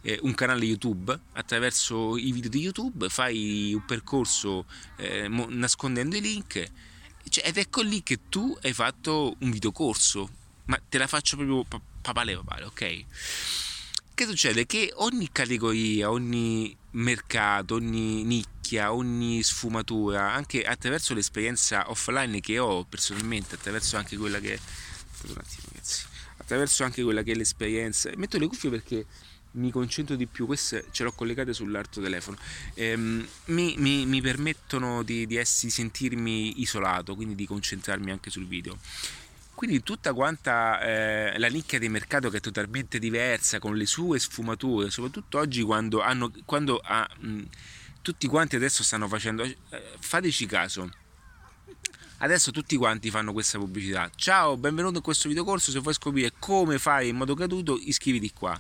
eh, 0.04 0.18
un 0.22 0.34
canale 0.34 0.64
YouTube, 0.64 1.18
attraverso 1.32 2.16
i 2.16 2.30
video 2.30 2.50
di 2.50 2.60
YouTube 2.60 3.08
fai 3.08 3.74
un 3.74 3.84
percorso 3.84 4.66
eh, 4.96 5.26
nascondendo 5.28 6.16
i 6.16 6.20
link 6.20 6.70
cioè, 7.28 7.46
ed 7.46 7.56
ecco 7.56 7.82
lì 7.82 8.02
che 8.02 8.28
tu 8.28 8.56
hai 8.62 8.72
fatto 8.72 9.36
un 9.40 9.50
videocorso, 9.50 10.28
ma 10.66 10.80
te 10.88 10.98
la 10.98 11.06
faccio 11.06 11.36
proprio 11.36 11.64
papale 12.00 12.36
papale, 12.36 12.64
ok? 12.64 13.04
Che 14.14 14.26
succede? 14.26 14.66
Che 14.66 14.92
ogni 14.96 15.30
categoria, 15.32 16.10
ogni 16.10 16.76
mercato, 16.92 17.74
ogni 17.74 18.22
nicchia, 18.22 18.92
ogni 18.92 19.42
sfumatura, 19.42 20.32
anche 20.32 20.62
attraverso 20.62 21.14
l'esperienza 21.14 21.90
offline 21.90 22.40
che 22.40 22.58
ho 22.58 22.84
personalmente, 22.84 23.56
attraverso 23.56 23.96
anche 23.96 24.16
quella 24.16 24.38
che... 24.38 24.60
Un 25.26 25.36
attimo 25.38 25.62
attraverso 26.36 26.84
anche 26.84 27.02
quella 27.02 27.22
che 27.22 27.32
è 27.32 27.34
l'esperienza... 27.34 28.10
Metto 28.16 28.38
le 28.38 28.46
cuffie 28.46 28.70
perché 28.70 29.06
mi 29.54 29.70
concentro 29.70 30.16
di 30.16 30.26
più, 30.26 30.46
queste 30.46 30.86
ce 30.90 31.04
l'ho 31.04 31.12
collegate 31.12 31.52
sull'altro 31.52 32.02
telefono, 32.02 32.36
ehm, 32.74 33.26
mi, 33.46 33.74
mi, 33.78 34.06
mi, 34.06 34.20
permettono 34.20 35.02
di, 35.02 35.26
di, 35.26 35.36
essi, 35.36 35.70
sentirmi 35.70 36.60
isolato, 36.60 37.14
quindi 37.14 37.34
di 37.34 37.46
concentrarmi 37.46 38.10
anche 38.10 38.30
sul 38.30 38.46
video. 38.46 38.78
Quindi 39.54 39.82
tutta 39.82 40.12
quanta 40.12 40.80
eh, 40.80 41.38
la 41.38 41.48
nicchia 41.48 41.78
di 41.78 41.88
mercato 41.88 42.28
che 42.28 42.38
è 42.38 42.40
totalmente 42.40 42.98
diversa, 42.98 43.60
con 43.60 43.76
le 43.76 43.86
sue 43.86 44.18
sfumature, 44.18 44.90
soprattutto 44.90 45.38
oggi 45.38 45.62
quando, 45.62 46.00
hanno, 46.00 46.32
quando 46.44 46.80
ah, 46.82 47.08
mh, 47.18 47.42
tutti 48.02 48.26
quanti 48.26 48.56
adesso 48.56 48.82
stanno 48.82 49.06
facendo, 49.06 49.44
eh, 49.44 49.56
fateci 50.00 50.46
caso, 50.46 50.90
Adesso 52.24 52.52
tutti 52.52 52.76
quanti 52.76 53.10
fanno 53.10 53.34
questa 53.34 53.58
pubblicità. 53.58 54.10
Ciao, 54.16 54.56
benvenuto 54.56 54.96
in 54.96 55.02
questo 55.02 55.28
videocorso. 55.28 55.70
Se 55.70 55.80
vuoi 55.80 55.92
scoprire 55.92 56.32
come 56.38 56.78
fare 56.78 57.06
in 57.06 57.16
modo 57.16 57.34
gratuito, 57.34 57.78
iscriviti 57.78 58.32
qua. 58.32 58.58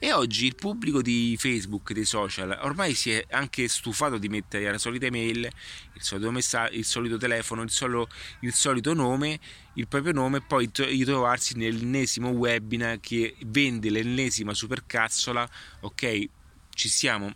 E 0.00 0.12
oggi 0.12 0.46
il 0.46 0.56
pubblico 0.56 1.00
di 1.00 1.36
Facebook, 1.38 1.92
dei 1.92 2.06
social, 2.06 2.58
ormai 2.62 2.94
si 2.94 3.12
è 3.12 3.24
anche 3.30 3.68
stufato 3.68 4.18
di 4.18 4.28
mettere 4.28 4.68
la 4.68 4.78
solita 4.78 5.06
email, 5.06 5.44
il 5.44 6.02
solito 6.02 6.32
messaggio, 6.32 6.74
il 6.74 6.84
solito 6.84 7.16
telefono, 7.16 7.62
il, 7.62 7.70
solo, 7.70 8.08
il 8.40 8.52
solito 8.52 8.94
nome, 8.94 9.38
il 9.74 9.86
proprio 9.86 10.12
nome 10.12 10.38
e 10.38 10.40
poi 10.40 10.68
ritrovarsi 10.74 11.56
nell'ennesimo 11.56 12.30
webinar 12.30 12.98
che 12.98 13.36
vende 13.46 13.90
l'ennesima 13.90 14.52
supercazzola. 14.54 15.48
Ok, 15.82 16.28
ci 16.70 16.88
siamo. 16.88 17.32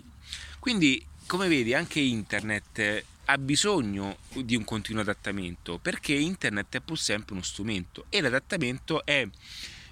Quindi, 0.58 1.06
come 1.28 1.46
vedi, 1.46 1.72
anche 1.72 2.00
internet 2.00 3.04
ha 3.30 3.36
bisogno 3.36 4.18
di 4.42 4.56
un 4.56 4.64
continuo 4.64 5.02
adattamento 5.02 5.78
perché 5.78 6.14
internet 6.14 6.76
è 6.76 6.80
pur 6.80 6.98
sempre 6.98 7.34
uno 7.34 7.42
strumento 7.42 8.06
e 8.08 8.22
l'adattamento 8.22 9.04
è 9.04 9.26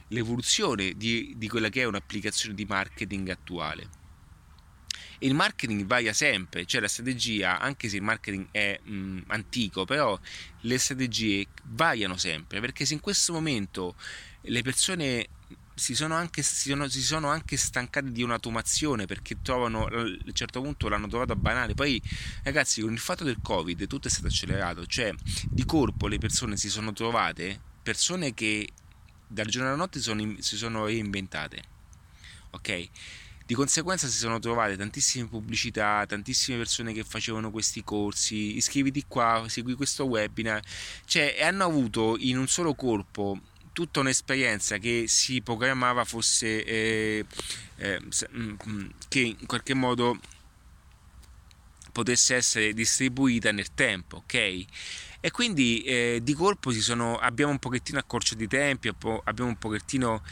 l'evoluzione 0.09 0.95
di, 0.97 1.35
di 1.37 1.49
quella 1.49 1.69
che 1.69 1.83
è 1.83 1.85
un'applicazione 1.85 2.55
di 2.55 2.65
marketing 2.65 3.29
attuale. 3.29 3.89
Il 5.21 5.35
marketing 5.35 5.85
varia 5.85 6.13
sempre, 6.13 6.67
cioè 6.67 6.81
la 6.81 6.89
strategia, 6.89 7.59
anche 7.59 7.89
se 7.89 7.97
il 7.97 8.03
marketing 8.03 8.49
è 8.51 8.79
mh, 8.83 9.25
antico, 9.29 9.85
però 9.85 10.19
le 10.61 10.79
strategie 10.79 11.47
variano 11.65 12.17
sempre, 12.17 12.61
perché 12.61 12.85
se 12.85 12.95
in 12.95 13.01
questo 13.01 13.33
momento 13.33 13.97
le 14.43 14.63
persone 14.63 15.29
si 15.77 15.95
sono, 15.95 16.15
anche, 16.15 16.43
si, 16.43 16.71
sono, 16.71 16.89
si 16.89 17.03
sono 17.03 17.29
anche 17.29 17.57
stancati 17.57 18.11
di 18.11 18.23
un'automazione 18.23 19.05
perché 19.07 19.41
trovano 19.43 19.87
a 19.87 20.01
un 20.01 20.33
certo 20.33 20.61
punto 20.61 20.89
l'hanno 20.89 21.07
trovato 21.07 21.37
banale. 21.37 21.75
Poi 21.75 22.03
ragazzi 22.43 22.81
con 22.81 22.93
il 22.93 22.99
fatto 22.99 23.23
del 23.23 23.39
covid 23.41 23.87
tutto 23.87 24.09
è 24.09 24.11
stato 24.11 24.27
accelerato. 24.27 24.87
Cioè 24.87 25.15
di 25.49 25.65
corpo 25.65 26.09
le 26.09 26.19
persone 26.19 26.57
si 26.57 26.69
sono 26.69 26.93
trovate 26.93 27.61
persone 27.83 28.35
che 28.35 28.69
dal 29.29 29.47
giorno 29.47 29.69
alla 29.69 29.77
notte 29.77 30.01
sono, 30.01 30.37
si 30.41 30.57
sono 30.57 30.87
reinventate 30.87 31.75
ok? 32.57 32.89
Di 33.47 33.55
conseguenza 33.55 34.09
si 34.09 34.19
sono 34.19 34.41
trovate 34.41 34.77
tantissime 34.77 35.29
pubblicità, 35.29 36.05
tantissime 36.07 36.57
persone 36.57 36.93
che 36.93 37.05
facevano 37.05 37.53
questi 37.53 37.85
corsi, 37.85 38.57
iscriviti 38.57 39.05
qua, 39.07 39.45
segui 39.47 39.75
questo 39.75 40.05
webinar, 40.05 40.61
cioè 41.05 41.37
hanno 41.41 41.65
avuto 41.65 42.17
in 42.19 42.39
un 42.39 42.49
solo 42.49 42.75
corpo 42.75 43.41
tutta 43.77 44.01
un'esperienza 44.01 44.79
che 44.79 45.05
si 45.07 45.43
programmava 45.43 46.07
fosse 46.07 46.65
eh, 46.65 47.27
eh, 47.77 48.01
mm, 48.01 48.55
mm, 48.67 48.87
che 49.07 49.21
in 49.21 49.45
qualche 49.45 49.75
modo 49.75 50.19
potesse 51.93 52.37
essere 52.37 52.73
distribuita 52.73 53.53
nel 53.53 53.75
tempo, 53.75 54.17
ok? 54.17 54.65
E 55.21 55.31
quindi 55.31 55.83
eh, 55.83 56.21
di 56.23 56.33
colpo 56.33 56.71
sono, 56.73 57.19
abbiamo 57.19 57.53
un 57.53 57.59
pochettino 57.59 57.99
accorciato 57.99 58.43
i 58.43 58.49
tempi, 58.49 58.89
abbiamo 58.89 59.51
un 59.51 59.59
pochettino 59.59 60.23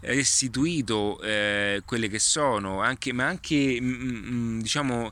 restituito 0.00 1.22
eh, 1.22 1.80
quelle 1.86 2.08
che 2.08 2.18
sono, 2.18 2.82
anche, 2.82 3.14
ma 3.14 3.24
anche 3.24 3.78
mm, 3.80 4.60
diciamo 4.60 5.10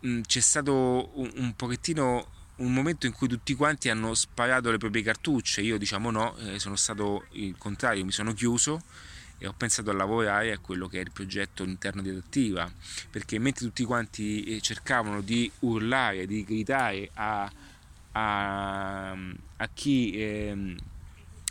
c'è 0.00 0.40
stato 0.40 1.16
un, 1.16 1.30
un 1.36 1.54
pochettino 1.54 2.37
un 2.58 2.72
momento 2.72 3.06
in 3.06 3.12
cui 3.12 3.28
tutti 3.28 3.54
quanti 3.54 3.88
hanno 3.88 4.14
sparato 4.14 4.70
le 4.70 4.78
proprie 4.78 5.02
cartucce, 5.02 5.60
io 5.60 5.78
diciamo 5.78 6.10
no, 6.10 6.36
eh, 6.38 6.58
sono 6.58 6.76
stato 6.76 7.26
il 7.32 7.56
contrario, 7.56 8.04
mi 8.04 8.12
sono 8.12 8.32
chiuso 8.32 8.82
e 9.38 9.46
ho 9.46 9.52
pensato 9.52 9.90
a 9.90 9.92
lavorare 9.92 10.52
a 10.52 10.58
quello 10.58 10.88
che 10.88 10.98
è 10.98 11.02
il 11.02 11.12
progetto 11.12 11.62
interno 11.62 12.02
di 12.02 12.10
Adattiva, 12.10 12.70
perché 13.10 13.38
mentre 13.38 13.66
tutti 13.66 13.84
quanti 13.84 14.42
eh, 14.44 14.60
cercavano 14.60 15.20
di 15.20 15.50
urlare, 15.60 16.26
di 16.26 16.44
gridare 16.44 17.10
a, 17.14 17.50
a, 18.12 19.10
a 19.12 19.68
chi 19.72 20.12
eh, 20.12 20.50
in 20.52 20.76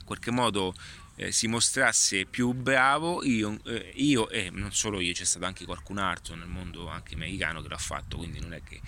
qualche 0.04 0.32
modo 0.32 0.74
eh, 1.16 1.32
si 1.32 1.48
mostrasse 1.48 2.26
più 2.26 2.52
bravo, 2.52 3.24
io, 3.24 3.58
eh, 3.64 3.94
io, 3.96 4.30
e 4.30 4.50
non 4.52 4.74
solo 4.74 5.00
io, 5.00 5.14
c'è 5.14 5.24
stato 5.24 5.46
anche 5.46 5.66
qualcun 5.66 5.98
altro 5.98 6.36
nel 6.36 6.48
mondo 6.48 6.90
anche 6.90 7.16
americano 7.16 7.62
che 7.62 7.70
l'ha 7.70 7.78
fatto, 7.78 8.18
quindi 8.18 8.40
non 8.40 8.54
è 8.54 8.62
che 8.64 8.82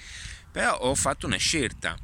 però 0.51 0.77
ho 0.77 0.96
fatto 0.96 1.25
una 1.25 1.38
scelta. 1.38 1.98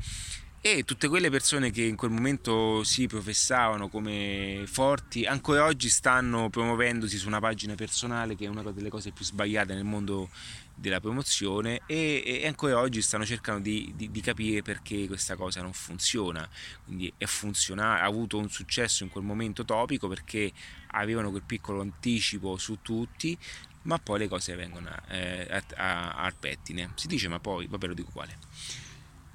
E 0.61 0.83
tutte 0.83 1.07
quelle 1.07 1.29
persone 1.29 1.69
che 1.69 1.83
in 1.83 1.95
quel 1.95 2.09
momento 2.09 2.83
si 2.83 3.05
professavano 3.05 3.87
come 3.87 4.63
forti 4.65 5.23
ancora 5.23 5.63
oggi 5.63 5.89
stanno 5.89 6.49
promuovendosi 6.49 7.17
su 7.17 7.27
una 7.27 7.39
pagina 7.39 7.75
personale 7.75 8.35
che 8.35 8.45
è 8.45 8.47
una 8.47 8.63
delle 8.71 8.89
cose 8.89 9.11
più 9.11 9.23
sbagliate 9.23 9.75
nel 9.75 9.83
mondo 9.83 10.27
della 10.75 10.99
promozione 10.99 11.81
e, 11.85 12.21
e 12.41 12.47
ancora 12.47 12.79
oggi 12.79 13.01
stanno 13.01 13.25
cercando 13.25 13.61
di, 13.61 13.93
di, 13.95 14.11
di, 14.11 14.21
capire 14.21 14.61
perché 14.61 15.07
questa 15.07 15.35
cosa 15.35 15.61
non 15.61 15.71
funziona 15.71 16.47
quindi 16.83 17.13
funziona, 17.19 18.01
ha 18.01 18.03
avuto 18.03 18.37
un 18.37 18.49
successo 18.49 19.03
in 19.03 19.09
quel 19.09 19.23
momento 19.23 19.63
topico 19.63 20.07
perché 20.07 20.51
avevano 20.87 21.29
quel 21.29 21.43
piccolo 21.43 21.81
anticipo 21.81 22.57
su 22.57 22.79
tutti 22.81 23.37
ma 23.85 23.99
poi 23.99 24.19
le 24.19 24.27
cose 24.27 24.55
vengono 24.55 24.89
eh, 25.09 25.47
al 25.75 26.33
pettine. 26.39 26.91
Si 26.95 27.07
dice, 27.07 27.27
ma 27.27 27.39
poi, 27.39 27.67
vabbè, 27.67 27.87
lo 27.87 27.93
dico 27.93 28.09
quale. 28.11 28.37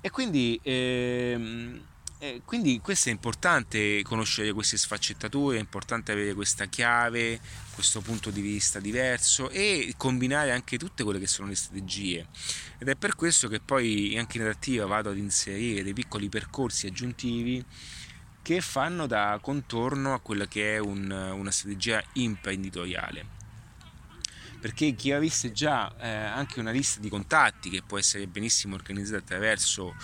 E 0.00 0.10
quindi, 0.10 0.58
ehm, 0.62 1.80
eh, 2.22 2.42
quindi 2.44 2.80
questo 2.80 3.08
è 3.08 3.12
importante 3.12 4.02
conoscere 4.02 4.52
queste 4.52 4.76
sfaccettature, 4.76 5.56
è 5.56 5.60
importante 5.60 6.12
avere 6.12 6.34
questa 6.34 6.66
chiave, 6.66 7.40
questo 7.72 8.02
punto 8.02 8.28
di 8.28 8.42
vista 8.42 8.78
diverso 8.78 9.48
e 9.48 9.94
combinare 9.96 10.52
anche 10.52 10.76
tutte 10.76 11.02
quelle 11.02 11.18
che 11.18 11.26
sono 11.26 11.48
le 11.48 11.54
strategie. 11.54 12.26
Ed 12.78 12.88
è 12.88 12.94
per 12.94 13.14
questo 13.14 13.48
che 13.48 13.60
poi 13.60 14.18
anche 14.18 14.36
in 14.36 14.44
adattiva 14.44 14.84
vado 14.84 15.08
ad 15.08 15.16
inserire 15.16 15.82
dei 15.82 15.94
piccoli 15.94 16.28
percorsi 16.28 16.86
aggiuntivi 16.86 17.64
che 18.42 18.60
fanno 18.60 19.06
da 19.06 19.38
contorno 19.40 20.12
a 20.12 20.20
quella 20.20 20.46
che 20.46 20.74
è 20.74 20.78
un, 20.78 21.10
una 21.10 21.50
strategia 21.50 22.04
imprenditoriale 22.14 23.39
perché 24.60 24.94
chi 24.94 25.12
avesse 25.12 25.52
già 25.52 25.92
eh, 25.98 26.08
anche 26.08 26.60
una 26.60 26.70
lista 26.70 27.00
di 27.00 27.08
contatti 27.08 27.70
che 27.70 27.82
può 27.82 27.98
essere 27.98 28.26
benissimo 28.26 28.74
organizzata 28.74 29.18
attraverso 29.22 29.94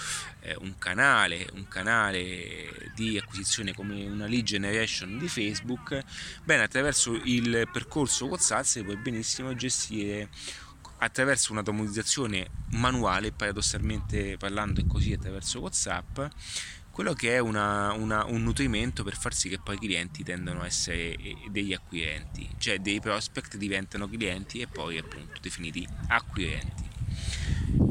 eh, 0.40 0.56
un 0.60 0.76
canale, 0.78 1.46
un 1.52 1.68
canale 1.68 2.90
di 2.94 3.18
acquisizione 3.18 3.74
come 3.74 4.06
una 4.06 4.26
lead 4.26 4.44
generation 4.44 5.18
di 5.18 5.28
Facebook, 5.28 6.02
bene, 6.42 6.62
attraverso 6.62 7.12
il 7.24 7.68
percorso 7.70 8.26
WhatsApp 8.26 8.64
si 8.64 8.82
può 8.82 8.94
benissimo 8.96 9.54
gestire 9.54 10.28
attraverso 10.98 11.52
un'automatizzazione 11.52 12.48
manuale, 12.70 13.32
paradossalmente 13.32 14.36
parlando 14.38 14.80
è 14.80 14.86
così 14.86 15.12
attraverso 15.12 15.60
WhatsApp, 15.60 16.20
quello 16.96 17.12
che 17.12 17.34
è 17.34 17.38
una, 17.40 17.92
una, 17.92 18.24
un 18.24 18.42
nutrimento 18.42 19.04
per 19.04 19.18
far 19.18 19.34
sì 19.34 19.50
che 19.50 19.58
poi 19.58 19.74
i 19.74 19.78
clienti 19.78 20.22
tendano 20.24 20.62
a 20.62 20.64
essere 20.66 21.14
eh, 21.14 21.36
degli 21.50 21.74
acquirenti, 21.74 22.48
cioè 22.56 22.78
dei 22.78 23.00
prospect 23.00 23.58
diventano 23.58 24.08
clienti 24.08 24.60
e 24.60 24.66
poi 24.66 24.96
appunto 24.96 25.38
definiti 25.38 25.86
acquirenti. 26.08 26.84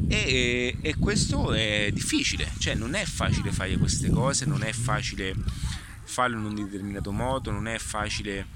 E, 0.08 0.78
e, 0.82 0.96
questo 0.96 1.54
è 1.54 1.92
difficile, 1.94 2.52
cioè 2.58 2.74
non 2.74 2.96
è 2.96 3.06
facile 3.06 3.52
fare 3.52 3.78
queste 3.78 4.10
cose, 4.10 4.46
non 4.46 4.64
è 4.64 4.72
facile 4.72 5.36
farlo 6.06 6.40
in 6.40 6.46
un 6.46 6.56
determinato 6.56 7.12
modo, 7.12 7.52
non 7.52 7.68
è 7.68 7.78
facile 7.78 8.48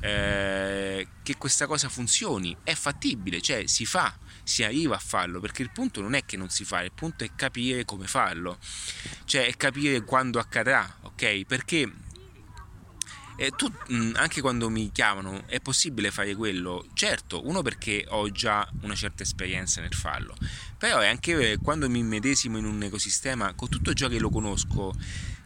eh, 0.00 1.06
che 1.22 1.36
questa 1.36 1.68
cosa 1.68 1.88
funzioni, 1.88 2.56
è 2.64 2.74
fattibile, 2.74 3.40
cioè 3.40 3.68
si 3.68 3.86
fa, 3.86 4.12
si 4.44 4.64
arriva 4.64 4.96
a 4.96 4.98
farlo, 4.98 5.40
perché 5.40 5.62
il 5.62 5.70
punto 5.70 6.00
non 6.00 6.14
è 6.14 6.24
che 6.24 6.36
non 6.36 6.48
si 6.50 6.64
fa, 6.64 6.82
il 6.82 6.92
punto 6.92 7.24
è 7.24 7.30
capire 7.34 7.84
come 7.84 8.06
farlo, 8.06 8.58
cioè 9.24 9.46
è 9.46 9.56
capire 9.56 10.02
quando 10.02 10.38
accadrà, 10.38 10.98
ok? 11.02 11.44
Perché 11.44 11.92
E 13.36 13.50
tu, 13.50 13.66
anche 14.14 14.40
quando 14.42 14.68
mi 14.68 14.92
chiamano, 14.92 15.46
è 15.48 15.58
possibile 15.58 16.10
fare 16.10 16.34
quello? 16.34 16.86
Certo, 16.92 17.46
uno 17.48 17.62
perché 17.62 18.04
ho 18.08 18.30
già 18.30 18.68
una 18.82 18.94
certa 18.94 19.22
esperienza 19.22 19.80
nel 19.80 19.94
farlo, 19.94 20.36
però 20.76 20.98
è 20.98 21.08
anche 21.08 21.58
quando 21.60 21.88
mi 21.88 22.02
medesimo 22.02 22.58
in 22.58 22.66
un 22.66 22.82
ecosistema, 22.82 23.54
con 23.54 23.68
tutto 23.70 23.94
ciò 23.94 24.08
che 24.08 24.20
lo 24.20 24.28
conosco, 24.28 24.92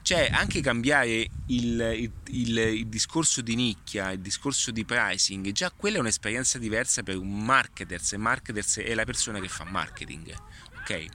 cioè 0.06 0.28
anche 0.30 0.60
cambiare 0.60 1.28
il, 1.46 2.12
il, 2.26 2.56
il, 2.58 2.86
discorso 2.86 3.42
di 3.42 3.56
nicchia, 3.56 4.12
il 4.12 4.20
discorso 4.20 4.70
di 4.70 4.84
pricing, 4.84 5.50
già 5.50 5.72
quella 5.72 5.96
è 5.96 5.98
un'esperienza 5.98 6.58
diversa 6.58 7.02
per 7.02 7.16
un 7.16 7.42
marketers 7.42 8.12
e 8.12 8.16
marketers 8.16 8.78
è 8.78 8.94
la 8.94 9.04
persona 9.04 9.40
che 9.40 9.48
fa 9.48 9.64
marketing, 9.64 10.32
ok? 10.78 11.06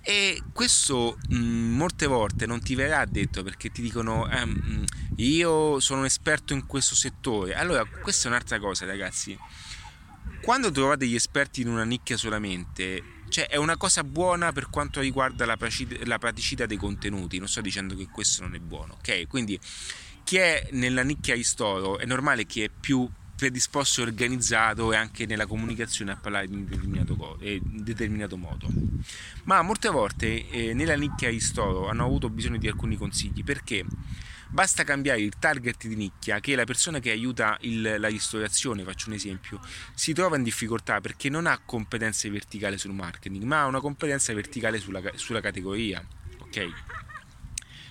E 0.00 0.42
questo 0.54 1.18
mh, 1.28 1.36
molte 1.36 2.06
volte 2.06 2.46
non 2.46 2.62
ti 2.62 2.74
verrà 2.74 3.04
detto 3.04 3.42
perché 3.42 3.68
ti 3.68 3.82
dicono 3.82 4.30
eh, 4.30 4.48
io 5.16 5.78
sono 5.78 6.00
un 6.00 6.06
esperto 6.06 6.54
in 6.54 6.64
questo 6.64 6.94
settore. 6.94 7.52
Allora, 7.52 7.84
questa 7.84 8.28
è 8.28 8.30
un'altra 8.30 8.58
cosa, 8.58 8.86
ragazzi. 8.86 9.36
Quando 10.40 10.70
trovate 10.70 11.06
gli 11.06 11.16
esperti 11.16 11.60
in 11.60 11.68
una 11.68 11.84
nicchia 11.84 12.16
solamente, 12.16 13.19
cioè 13.30 13.48
è 13.48 13.56
una 13.56 13.76
cosa 13.76 14.04
buona 14.04 14.52
per 14.52 14.68
quanto 14.68 15.00
riguarda 15.00 15.46
la, 15.46 15.56
la 16.04 16.18
praticità 16.18 16.66
dei 16.66 16.76
contenuti. 16.76 17.38
Non 17.38 17.48
sto 17.48 17.62
dicendo 17.62 17.94
che 17.96 18.08
questo 18.08 18.42
non 18.42 18.54
è 18.54 18.58
buono, 18.58 18.94
ok? 18.98 19.26
Quindi 19.26 19.58
chi 20.24 20.36
è 20.36 20.68
nella 20.72 21.02
nicchia 21.02 21.34
di 21.34 21.42
storo 21.42 21.98
è 21.98 22.04
normale 22.04 22.44
che 22.44 22.64
è 22.64 22.68
più 22.68 23.08
predisposto 23.40 24.02
e 24.02 24.04
organizzato 24.04 24.92
e 24.92 24.96
anche 24.96 25.24
nella 25.24 25.46
comunicazione 25.46 26.12
a 26.12 26.16
parlare 26.16 26.44
in 26.44 26.66
determinato, 26.66 27.38
in 27.40 27.82
determinato 27.82 28.36
modo. 28.36 28.68
Ma 29.44 29.62
molte 29.62 29.88
volte 29.88 30.46
eh, 30.50 30.74
nella 30.74 30.94
nicchia 30.94 31.30
di 31.30 31.40
storo 31.40 31.88
hanno 31.88 32.04
avuto 32.04 32.28
bisogno 32.28 32.58
di 32.58 32.68
alcuni 32.68 32.96
consigli 32.96 33.42
perché 33.42 33.86
basta 34.50 34.84
cambiare 34.84 35.20
il 35.20 35.34
target 35.38 35.86
di 35.86 35.94
nicchia 35.94 36.40
che 36.40 36.54
la 36.54 36.64
persona 36.64 36.98
che 36.98 37.10
aiuta 37.10 37.56
il, 37.60 37.96
la 37.98 38.08
ristorazione, 38.08 38.82
faccio 38.82 39.08
un 39.08 39.14
esempio, 39.14 39.60
si 39.94 40.12
trova 40.12 40.36
in 40.36 40.42
difficoltà 40.42 41.00
perché 41.00 41.28
non 41.28 41.46
ha 41.46 41.60
competenze 41.64 42.28
verticali 42.30 42.76
sul 42.76 42.92
marketing, 42.92 43.44
ma 43.44 43.62
ha 43.62 43.66
una 43.66 43.80
competenza 43.80 44.34
verticale 44.34 44.78
sulla, 44.78 45.00
sulla 45.14 45.40
categoria. 45.40 46.04
Ok? 46.38 46.68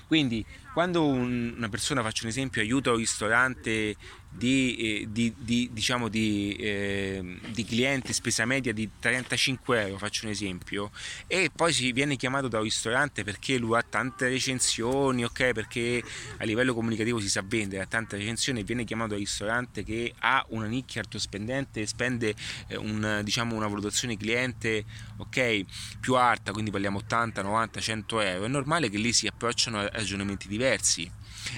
Quindi 0.07 0.45
quando 0.73 1.05
un, 1.05 1.53
una 1.57 1.69
persona, 1.69 2.01
faccio 2.03 2.23
un 2.23 2.29
esempio, 2.29 2.61
aiuta 2.61 2.91
un 2.91 2.97
ristorante 2.97 3.95
di, 4.31 4.75
eh, 4.75 5.07
di, 5.09 5.33
di, 5.38 5.69
diciamo 5.73 6.07
di, 6.07 6.55
eh, 6.59 7.39
di, 7.49 7.65
clienti 7.65 8.13
spesa 8.13 8.45
media 8.45 8.71
di 8.71 8.89
35 8.99 9.81
euro, 9.81 9.97
faccio 9.97 10.25
un 10.25 10.31
esempio, 10.31 10.91
e 11.25 11.49
poi 11.53 11.73
si 11.73 11.91
viene 11.91 12.15
chiamato 12.15 12.47
da 12.47 12.57
un 12.57 12.63
ristorante 12.63 13.23
perché 13.23 13.57
lui 13.57 13.75
ha 13.75 13.81
tante 13.81 14.29
recensioni, 14.29 15.23
ok? 15.23 15.51
Perché 15.51 16.03
a 16.38 16.43
livello 16.45 16.73
comunicativo 16.73 17.19
si 17.19 17.29
sa 17.29 17.43
vendere, 17.43 17.81
ha 17.81 17.88
tante 17.88 18.17
recensioni 18.17 18.59
e 18.59 18.63
viene 18.63 18.83
chiamato 18.83 19.09
da 19.09 19.15
un 19.15 19.21
ristorante 19.21 19.83
che 19.83 20.13
ha 20.19 20.45
una 20.49 20.67
nicchia 20.67 21.01
alto 21.01 21.17
spendente 21.17 21.81
e 21.81 21.88
spende 21.88 22.35
eh, 22.67 22.77
un, 22.77 23.21
diciamo, 23.23 23.55
una 23.55 23.67
valutazione 23.67 24.15
cliente, 24.15 24.85
ok? 25.17 25.65
Più 25.99 26.15
alta, 26.15 26.51
quindi 26.51 26.69
parliamo 26.69 26.99
80, 26.99 27.41
90, 27.41 27.79
100 27.79 28.21
euro, 28.21 28.45
è 28.45 28.47
normale 28.47 28.89
che 28.89 28.97
lì 28.97 29.11
si 29.11 29.25
approcciano 29.25 29.79
a 29.79 29.89
ragionamenti 29.89 30.47
diversi 30.47 30.58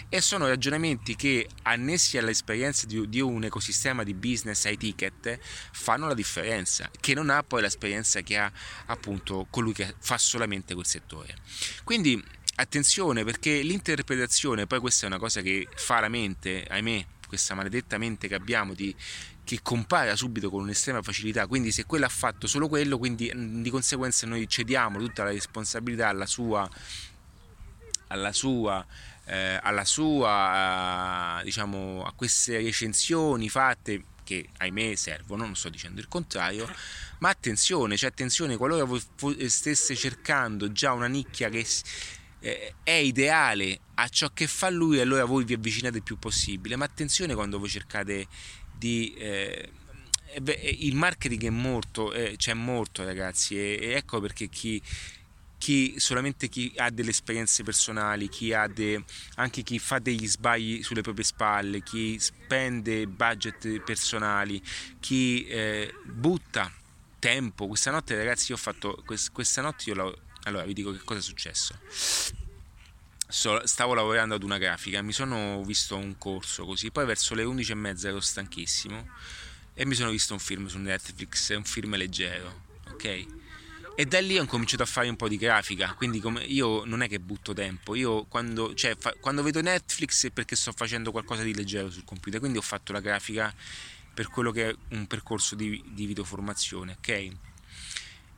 e 0.10 0.22
sono 0.22 0.48
ragionamenti 0.48 1.16
che 1.16 1.48
annessi 1.64 2.18
all'esperienza 2.18 2.86
di, 2.86 3.10
di, 3.10 3.20
un 3.20 3.44
ecosistema 3.44 4.04
di 4.04 4.14
business 4.14 4.66
ai 4.66 4.78
ticket 4.78 5.40
fanno 5.72 6.08
la 6.08 6.14
differenza 6.14 6.90
che 7.00 7.14
non 7.14 7.30
ha 7.30 7.44
poi 7.44 7.62
l'esperienza 7.62 8.22
che 8.22 8.38
ha 8.38 8.52
appunto 8.86 9.48
colui 9.50 9.74
che 9.74 9.96
fa 10.00 10.18
solamente 10.18 10.74
quel 10.74 10.86
settore. 10.86 11.36
Quindi 11.84 12.24
attenzione 12.56 13.24
perché 13.24 13.62
l'interpretazione 13.62 14.68
poi 14.68 14.80
questa 14.80 15.06
è 15.06 15.08
una 15.08 15.18
cosa 15.18 15.42
che 15.42 15.68
fa 15.74 16.00
la 16.00 16.10
mente 16.10 16.66
ahimè 16.70 17.06
questa 17.28 17.56
maledetta 17.56 17.98
mente 17.98 18.28
che 18.28 18.36
abbiamo 18.36 18.74
di 18.74 18.94
che 19.44 19.62
compara 19.62 20.16
subito 20.16 20.50
con 20.50 20.62
un'estrema 20.62 21.02
facilità, 21.02 21.48
quindi 21.48 21.72
se 21.72 21.86
quello 21.86 22.06
ha 22.06 22.10
fatto 22.10 22.46
solo 22.46 22.68
quello, 22.68 22.98
quindi 22.98 23.32
di 23.62 23.70
conseguenza 23.70 24.28
noi 24.28 24.48
cediamo 24.48 25.00
tutta 25.00 25.24
la 25.24 25.32
responsabilità 25.32 26.10
alla 26.10 26.26
sua, 26.26 26.70
alla 28.12 28.34
sua 28.34 28.86
eh, 29.26 29.60
alla 29.62 29.86
sua, 29.86 31.40
eh, 31.40 31.44
diciamo, 31.44 32.04
a 32.04 32.12
queste 32.14 32.58
recensioni 32.58 33.50
fatte 33.50 34.04
che 34.24 34.50
ahimè 34.58 34.96
servono, 34.96 35.46
non 35.46 35.56
sto 35.56 35.70
dicendo 35.70 36.00
il 36.00 36.08
contrario, 36.08 36.70
ma 37.20 37.30
attenzione, 37.30 37.98
cioè 37.98 38.10
attenzione, 38.10 38.58
qualora 38.58 38.84
voi 38.84 39.50
stesse 39.50 39.96
cercando 39.96 40.72
già 40.72 40.94
una 40.94 41.08
nicchia 41.08 41.50
che 41.50 41.66
eh, 42.40 42.76
è 42.84 42.92
ideale 42.92 43.80
a 43.96 44.08
ciò 44.10 44.30
che 44.34 44.48
fa 44.48 44.70
lui, 44.70 45.00
allora 45.00 45.26
voi 45.26 45.44
vi 45.44 45.54
avvicinate 45.54 45.98
il 45.98 46.04
più 46.04 46.18
possibile, 46.18 46.76
ma 46.76 46.86
attenzione 46.86 47.34
quando 47.34 47.60
voi 47.60 47.70
cercate 47.70 48.28
di... 48.78 49.14
Eh, 49.18 49.72
il 50.34 50.96
marketing 50.96 51.44
è 51.44 51.50
morto, 51.50 52.14
eh, 52.14 52.36
c'è 52.38 52.54
morto 52.54 53.04
ragazzi 53.04 53.58
e, 53.58 53.78
e 53.82 53.92
ecco 53.96 54.22
perché 54.22 54.48
chi 54.48 54.82
chi, 55.62 56.00
solamente 56.00 56.50
chi 56.50 56.74
ha 56.78 56.90
delle 56.90 57.12
esperienze 57.12 57.62
personali, 57.62 58.30
chi 58.30 58.52
ha 58.52 58.66
de, 58.66 59.04
anche 59.36 59.62
chi 59.62 59.78
fa 59.78 60.00
degli 60.00 60.28
sbagli 60.28 60.82
sulle 60.82 61.04
proprie 61.04 61.24
spalle, 61.24 61.84
chi 61.84 62.18
spende 62.18 63.06
budget 63.06 63.80
personali, 63.82 64.60
chi 65.00 65.46
eh, 65.46 65.94
butta 66.04 66.74
tempo. 67.20 67.68
Questa 67.68 67.92
notte 67.92 68.18
ragazzi 68.18 68.50
io 68.50 68.58
ho 68.58 68.60
fatto, 68.60 69.04
questa 69.32 69.62
notte 69.62 69.92
io 69.92 70.18
allora 70.46 70.66
vi 70.66 70.74
dico 70.74 70.94
che 70.94 71.02
cosa 71.06 71.20
è 71.20 71.24
successo. 71.24 71.78
So, 73.28 73.66
stavo 73.68 73.94
lavorando 73.94 74.34
ad 74.34 74.42
una 74.42 74.58
grafica, 74.58 75.04
mi 75.04 75.14
sono 75.14 75.64
visto 75.64 75.96
un 75.96 76.18
corso 76.18 76.66
così, 76.66 76.90
poi 76.90 77.06
verso 77.06 77.36
le 77.36 77.44
11 77.44 77.72
e 77.72 77.76
mezza 77.76 78.08
ero 78.08 78.20
stanchissimo 78.20 79.10
e 79.76 79.86
mi 79.86 79.94
sono 79.94 80.10
visto 80.10 80.34
un 80.34 80.40
film 80.40 80.66
su 80.66 80.80
Netflix, 80.80 81.56
un 81.56 81.64
film 81.64 81.96
leggero, 81.96 82.64
ok? 82.90 83.41
E 83.94 84.06
da 84.06 84.20
lì 84.22 84.40
ho 84.40 84.46
cominciato 84.46 84.84
a 84.84 84.86
fare 84.86 85.10
un 85.10 85.18
po' 85.18 85.28
di 85.28 85.38
grafica, 85.38 85.94
quindi 85.94 86.22
io 86.48 86.86
non 86.86 87.02
è 87.02 87.10
che 87.10 87.20
butto 87.20 87.54
tempo, 87.54 87.94
io 87.94 88.24
quando, 88.24 88.74
cioè, 88.74 88.96
fa, 88.98 89.14
quando 89.20 89.44
vedo 89.44 89.62
Netflix 89.62 90.28
è 90.28 90.32
perché 90.32 90.56
sto 90.56 90.72
facendo 90.72 91.12
qualcosa 91.12 91.44
di 91.44 91.54
leggero 91.54 91.92
sul 91.92 92.06
computer, 92.06 92.40
quindi 92.40 92.58
ho 92.58 92.62
fatto 92.62 92.94
la 92.94 93.02
grafica 93.02 93.54
per 94.14 94.30
quello 94.30 94.52
che 94.52 94.70
è 94.70 94.76
un 94.92 95.08
percorso 95.08 95.56
di, 95.56 95.84
di 95.90 96.06
videoformazione, 96.06 96.96
ok? 96.98 97.30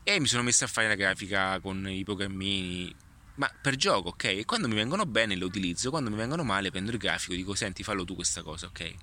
E 0.04 0.20
mi 0.20 0.28
sono 0.28 0.44
messo 0.44 0.66
a 0.66 0.68
fare 0.68 0.88
la 0.88 0.96
grafica 0.96 1.60
con 1.60 1.88
i 1.88 2.04
programmini, 2.04 2.94
ma 3.36 3.50
per 3.62 3.76
gioco, 3.76 4.10
ok? 4.10 4.24
E 4.24 4.46
quando 4.46 4.68
mi 4.68 4.76
vengono 4.76 5.06
bene 5.06 5.36
le 5.36 5.46
utilizzo, 5.46 5.92
quando 5.92 6.10
mi 6.10 6.18
vengono 6.18 6.44
male 6.44 6.72
prendo 6.72 6.92
il 6.92 6.98
grafico 6.98 7.34
e 7.34 7.38
dico 7.38 7.54
senti 7.54 7.84
fallo 7.84 8.04
tu 8.04 8.16
questa 8.16 8.42
cosa, 8.42 8.66
ok? 8.66 8.94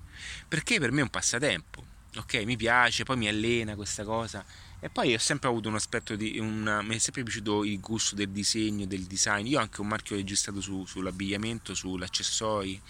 Perché 0.49 0.79
per 0.79 0.91
me 0.91 0.99
è 0.99 1.03
un 1.03 1.09
passatempo, 1.09 1.83
ok? 2.17 2.43
Mi 2.43 2.57
piace, 2.57 3.03
poi 3.03 3.17
mi 3.17 3.29
allena 3.29 3.75
questa 3.75 4.03
cosa 4.03 4.45
e 4.83 4.89
poi 4.89 5.13
ho 5.13 5.19
sempre 5.19 5.47
avuto 5.47 5.69
un 5.69 5.75
aspetto 5.75 6.15
di. 6.15 6.39
Una, 6.39 6.81
mi 6.81 6.95
è 6.95 6.97
sempre 6.97 7.21
piaciuto 7.21 7.63
il 7.63 7.79
gusto 7.79 8.15
del 8.15 8.29
disegno, 8.29 8.87
del 8.87 9.03
design. 9.03 9.45
Io 9.45 9.59
ho 9.59 9.61
anche 9.61 9.79
un 9.79 9.87
marchio 9.87 10.15
registrato 10.15 10.59
su, 10.59 10.85
sull'abbigliamento, 10.85 11.75
sugli 11.75 12.01
accessori 12.01 12.81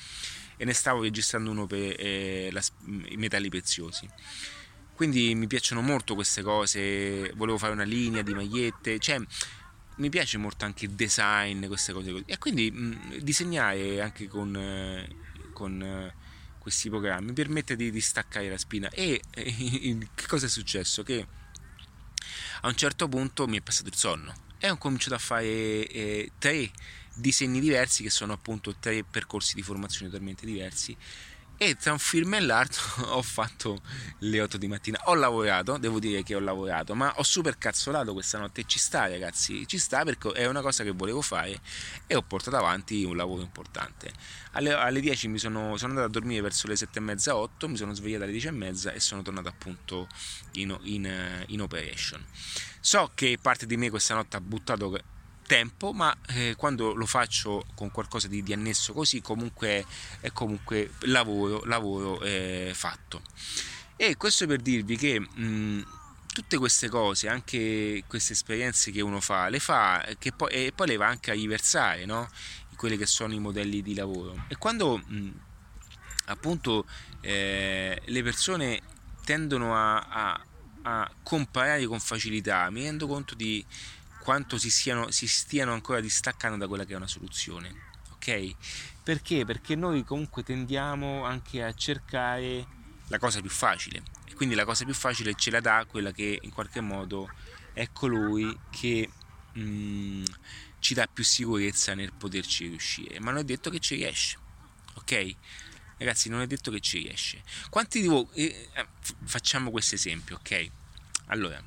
e 0.55 0.63
ne 0.63 0.71
stavo 0.71 1.01
registrando 1.01 1.51
uno 1.51 1.67
per 1.67 1.95
eh, 1.99 2.49
la, 2.53 2.61
i 3.09 3.17
metalli 3.17 3.49
preziosi. 3.49 4.07
Quindi 4.93 5.35
mi 5.35 5.47
piacciono 5.47 5.81
molto 5.81 6.15
queste 6.15 6.41
cose. 6.41 7.33
Volevo 7.35 7.57
fare 7.57 7.73
una 7.73 7.83
linea 7.83 8.21
di 8.21 8.33
magliette, 8.33 8.97
cioè 8.97 9.19
mi 9.97 10.09
piace 10.09 10.37
molto 10.37 10.63
anche 10.63 10.85
il 10.85 10.91
design, 10.91 11.65
queste 11.65 11.91
cose 11.91 12.09
così. 12.09 12.23
E 12.25 12.37
quindi 12.37 12.71
mh, 12.71 13.17
disegnare 13.17 13.99
anche 13.99 14.29
con, 14.29 14.55
eh, 14.55 15.09
con 15.51 15.81
eh, 15.81 16.15
questi 16.57 16.87
programmi 16.87 17.33
permette 17.33 17.75
di, 17.75 17.91
di 17.91 17.99
staccare 17.99 18.47
la 18.47 18.57
spina. 18.57 18.89
E 18.91 19.19
eh, 19.31 19.97
che 20.15 20.27
cosa 20.27 20.45
è 20.45 20.49
successo? 20.49 21.03
Che 21.03 21.39
a 22.61 22.67
un 22.67 22.75
certo 22.75 23.07
punto 23.07 23.47
mi 23.47 23.57
è 23.57 23.61
passato 23.61 23.89
il 23.89 23.95
sonno. 23.95 24.33
E 24.57 24.69
ho 24.69 24.77
cominciato 24.77 25.15
a 25.15 25.19
fare 25.19 25.45
eh, 25.45 26.31
tre 26.37 26.71
disegni 27.13 27.59
diversi 27.59 28.03
che 28.03 28.09
sono 28.09 28.33
appunto 28.33 28.75
tre 28.79 29.03
percorsi 29.03 29.55
di 29.55 29.61
formazione 29.61 30.09
totalmente 30.09 30.45
diversi 30.45 30.95
e 31.63 31.75
tra 31.75 31.91
un 31.91 31.99
film 31.99 32.33
e 32.33 32.39
l'altro 32.39 32.81
ho 33.13 33.21
fatto 33.21 33.83
le 34.17 34.41
8 34.41 34.57
di 34.57 34.67
mattina. 34.67 34.99
Ho 35.05 35.13
lavorato, 35.13 35.77
devo 35.77 35.99
dire 35.99 36.23
che 36.23 36.33
ho 36.33 36.39
lavorato, 36.39 36.95
ma 36.95 37.13
ho 37.17 37.21
super 37.21 37.59
cazzolato 37.59 38.13
questa 38.13 38.39
notte 38.39 38.63
ci 38.65 38.79
sta 38.79 39.07
ragazzi, 39.07 39.67
ci 39.67 39.77
sta 39.77 40.03
perché 40.03 40.31
è 40.31 40.47
una 40.47 40.61
cosa 40.61 40.83
che 40.83 40.89
volevo 40.89 41.21
fare 41.21 41.61
e 42.07 42.15
ho 42.15 42.23
portato 42.23 42.57
avanti 42.57 43.03
un 43.03 43.15
lavoro 43.15 43.43
importante. 43.43 44.11
Alle, 44.53 44.73
alle 44.73 45.01
10 45.01 45.27
mi 45.27 45.37
sono, 45.37 45.77
sono, 45.77 45.91
andato 45.91 46.07
a 46.07 46.09
dormire 46.09 46.41
verso 46.41 46.65
le 46.65 46.75
7 46.75 46.97
e 46.97 47.01
mezza, 47.01 47.35
8, 47.35 47.69
mi 47.69 47.77
sono 47.77 47.93
svegliato 47.93 48.23
alle 48.23 48.31
10 48.31 48.47
e 48.47 48.51
mezza 48.51 48.91
e 48.91 48.99
sono 48.99 49.21
tornato 49.21 49.47
appunto 49.47 50.07
in, 50.53 50.75
in, 50.85 51.43
in 51.45 51.61
operation. 51.61 52.25
So 52.79 53.11
che 53.13 53.37
parte 53.39 53.67
di 53.67 53.77
me 53.77 53.91
questa 53.91 54.15
notte 54.15 54.35
ha 54.35 54.41
buttato 54.41 54.97
tempo, 55.51 55.91
ma 55.91 56.15
eh, 56.29 56.55
quando 56.55 56.93
lo 56.93 57.05
faccio 57.05 57.65
con 57.75 57.91
qualcosa 57.91 58.29
di, 58.29 58.41
di, 58.41 58.53
annesso 58.53 58.93
così, 58.93 59.19
comunque 59.19 59.85
è 60.21 60.31
comunque 60.31 60.91
lavoro, 61.01 61.65
lavoro 61.65 62.21
eh, 62.21 62.71
fatto. 62.73 63.21
E 63.97 64.15
questo 64.15 64.47
per 64.47 64.61
dirvi 64.61 64.95
che 64.95 65.19
mh, 65.19 65.85
tutte 66.31 66.57
queste 66.57 66.87
cose, 66.87 67.27
anche 67.27 68.05
queste 68.07 68.31
esperienze 68.31 68.91
che 68.91 69.01
uno 69.01 69.19
fa, 69.19 69.49
le 69.49 69.59
fa 69.59 70.07
che 70.17 70.31
poi, 70.31 70.51
e 70.51 70.71
poi 70.73 70.87
le 70.87 70.95
va 70.95 71.07
anche 71.07 71.31
a 71.31 71.33
riversare, 71.33 72.05
no? 72.05 72.29
In 72.69 72.77
quelli 72.77 72.95
che 72.95 73.05
sono 73.05 73.33
i 73.33 73.39
modelli 73.39 73.81
di 73.81 73.93
lavoro. 73.93 74.45
E 74.47 74.55
quando 74.55 74.99
mh, 75.05 75.31
appunto 76.27 76.85
eh, 77.19 78.01
le 78.05 78.23
persone 78.23 78.79
tendono 79.25 79.75
a, 79.75 79.99
a, 79.99 80.45
a, 80.83 81.11
comparare 81.21 81.85
con 81.87 81.99
facilità, 81.99 82.69
mi 82.69 82.83
rendo 82.83 83.05
conto 83.05 83.35
di 83.35 83.65
quanto 84.21 84.57
si, 84.57 84.69
siano, 84.69 85.11
si 85.11 85.27
stiano 85.27 85.73
ancora 85.73 85.99
distaccando 85.99 86.57
da 86.57 86.67
quella 86.67 86.85
che 86.85 86.93
è 86.93 86.95
una 86.95 87.07
soluzione. 87.07 87.89
Ok? 88.13 88.55
Perché? 89.03 89.45
Perché 89.45 89.75
noi 89.75 90.03
comunque 90.03 90.43
tendiamo 90.43 91.25
anche 91.25 91.63
a 91.63 91.73
cercare 91.73 92.65
la 93.07 93.17
cosa 93.17 93.41
più 93.41 93.49
facile. 93.49 94.03
E 94.25 94.33
quindi 94.33 94.55
la 94.55 94.65
cosa 94.65 94.85
più 94.85 94.93
facile 94.93 95.33
ce 95.33 95.51
la 95.51 95.59
dà 95.59 95.85
quella 95.87 96.11
che 96.11 96.39
in 96.41 96.51
qualche 96.51 96.81
modo 96.81 97.29
è 97.73 97.89
colui 97.91 98.57
che 98.69 99.09
mh, 99.53 99.61
mm, 99.61 100.23
ci 100.79 100.93
dà 100.93 101.07
più 101.07 101.23
sicurezza 101.23 101.93
nel 101.95 102.13
poterci 102.13 102.67
riuscire. 102.67 103.19
Ma 103.19 103.31
non 103.31 103.41
è 103.41 103.43
detto 103.43 103.69
che 103.69 103.79
ci 103.79 103.95
riesce. 103.95 104.37
Ok? 104.95 105.35
Ragazzi, 105.97 106.29
non 106.29 106.41
è 106.41 106.47
detto 106.47 106.71
che 106.71 106.79
ci 106.79 106.99
riesce. 106.99 107.43
Quanti 107.69 108.01
di 108.01 108.07
voi... 108.07 108.27
Eh, 108.33 108.69
eh 108.73 108.87
facciamo 109.23 109.71
questo 109.71 109.95
esempio, 109.95 110.37
ok? 110.37 110.69
Allora, 111.27 111.63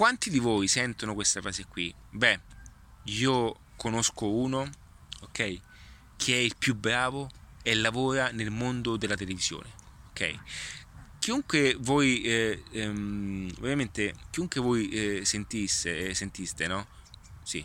quanti 0.00 0.30
di 0.30 0.38
voi 0.38 0.66
sentono 0.66 1.12
questa 1.12 1.42
frase 1.42 1.66
qui? 1.66 1.94
Beh, 2.08 2.40
io 3.04 3.54
conosco 3.76 4.30
uno, 4.30 4.66
ok? 5.20 5.60
Che 6.16 6.32
è 6.32 6.38
il 6.38 6.56
più 6.56 6.74
bravo 6.74 7.28
e 7.62 7.74
lavora 7.74 8.30
nel 8.30 8.50
mondo 8.50 8.96
della 8.96 9.14
televisione, 9.14 9.68
ok? 10.08 10.38
Chiunque 11.18 11.76
voi, 11.78 12.22
eh, 12.22 12.62
ehm, 12.70 13.50
ovviamente, 13.58 14.14
chiunque 14.30 14.62
voi 14.62 14.88
eh, 14.88 15.24
sentisse, 15.26 16.08
eh, 16.08 16.14
sentiste, 16.14 16.66
no? 16.66 16.86
Sì, 17.42 17.62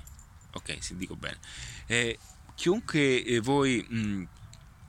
ok, 0.52 0.76
se 0.82 0.98
dico 0.98 1.15
bene. 1.15 1.39
Eh, 1.86 2.19
chiunque 2.54 3.24
eh, 3.24 3.39
voi... 3.39 3.86
Mh, 3.88 3.98
mm, 3.98 4.24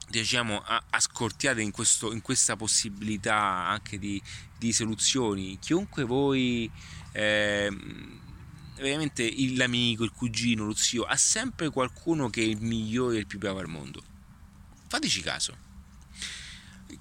diciamo, 0.09 0.63
ascoltiate 0.91 1.61
in, 1.61 1.73
questo, 1.73 2.13
in 2.13 2.23
questa 2.23 2.55
possibilità 2.57 3.37
anche 3.37 3.99
di, 3.99 4.23
di 4.57 4.73
soluzioni. 4.73 5.59
Chiunque 5.59 6.05
voi, 6.05 6.71
eh, 7.17 7.71
veramente 8.77 9.33
l'amico, 9.55 10.05
il 10.05 10.13
cugino, 10.13 10.67
lo 10.67 10.75
zio, 10.75 11.05
ha 11.05 11.17
sempre 11.17 11.71
qualcuno 11.71 12.29
che 12.29 12.43
è 12.43 12.45
il 12.45 12.61
migliore 12.61 13.17
e 13.17 13.21
il 13.21 13.27
più 13.27 13.39
bravo 13.39 13.59
al 13.59 13.69
mondo. 13.69 14.03
Fateci 14.87 15.23
caso. 15.23 15.57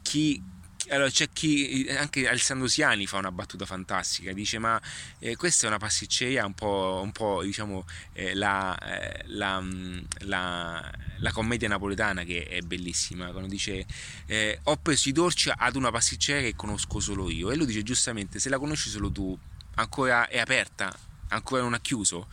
Chi, 0.02 0.42
allora 0.90 1.10
c'è 1.10 1.30
chi 1.34 1.86
anche 1.90 2.30
Alessandro 2.30 2.68
Siani 2.68 3.08
fa 3.08 3.18
una 3.18 3.32
battuta 3.32 3.66
fantastica 3.66 4.34
dice 4.34 4.60
ma 4.60 4.80
eh, 5.20 5.36
questa 5.36 5.66
è 5.66 5.70
una 5.70 5.80
pasticceria 5.80 6.46
un 6.46 6.54
po', 6.54 7.02
un 7.04 7.12
po' 7.12 7.42
diciamo 7.44 7.86
eh, 8.14 8.36
la, 8.36 8.78
eh, 8.78 9.24
la, 9.28 9.60
mm, 9.60 9.98
la, 10.20 10.94
la, 11.20 11.32
commedia 11.32 11.68
napoletana 11.68 12.24
che 12.24 12.46
è 12.46 12.62
bellissima 12.62 13.32
quando 13.32 13.50
dice 13.50 13.86
eh, 14.28 14.60
ho 14.64 14.78
preso 14.78 15.10
i 15.10 15.12
dolci 15.12 15.52
ad 15.56 15.76
una 15.76 15.90
pasticceria 15.90 16.42
che 16.42 16.56
conosco 16.56 17.00
solo 17.00 17.32
io 17.32 17.50
e 17.50 17.56
lui 17.56 17.66
dice 17.66 17.82
giustamente 17.82 18.40
se 18.40 18.50
la 18.50 18.60
conosci 18.60 18.90
solo 18.90 19.12
tu 19.12 19.38
ancora 19.76 20.28
è 20.28 20.40
aperta 20.40 20.94
ancora 21.30 21.62
non 21.62 21.74
ha 21.74 21.80
chiuso? 21.80 22.28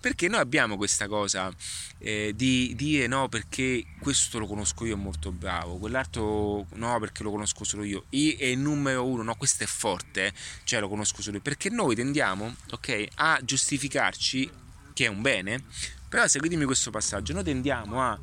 Perché 0.00 0.28
noi 0.28 0.40
abbiamo 0.40 0.76
questa 0.76 1.08
cosa 1.08 1.52
eh, 1.98 2.32
di 2.34 2.74
dire 2.76 3.06
no 3.06 3.28
perché 3.28 3.84
questo 3.98 4.38
lo 4.38 4.46
conosco 4.46 4.84
io 4.84 4.94
è 4.94 4.98
molto 4.98 5.32
bravo 5.32 5.78
quell'altro 5.78 6.66
no 6.74 6.98
perché 6.98 7.22
lo 7.22 7.30
conosco 7.30 7.64
solo 7.64 7.84
io. 7.84 8.04
I 8.10 8.36
è 8.36 8.46
il 8.46 8.58
numero 8.58 9.06
uno 9.06 9.22
no 9.22 9.34
questo 9.36 9.64
è 9.64 9.66
forte 9.66 10.32
cioè 10.64 10.80
lo 10.80 10.88
conosco 10.88 11.22
solo 11.22 11.36
io. 11.36 11.42
Perché 11.42 11.70
noi 11.70 11.94
tendiamo 11.94 12.54
ok 12.70 13.06
a 13.16 13.40
giustificarci 13.42 14.50
che 14.92 15.04
è 15.04 15.08
un 15.08 15.22
bene 15.22 15.64
però 16.08 16.26
seguitemi 16.26 16.64
questo 16.64 16.90
passaggio 16.90 17.32
noi 17.32 17.44
tendiamo 17.44 18.02
a 18.02 18.18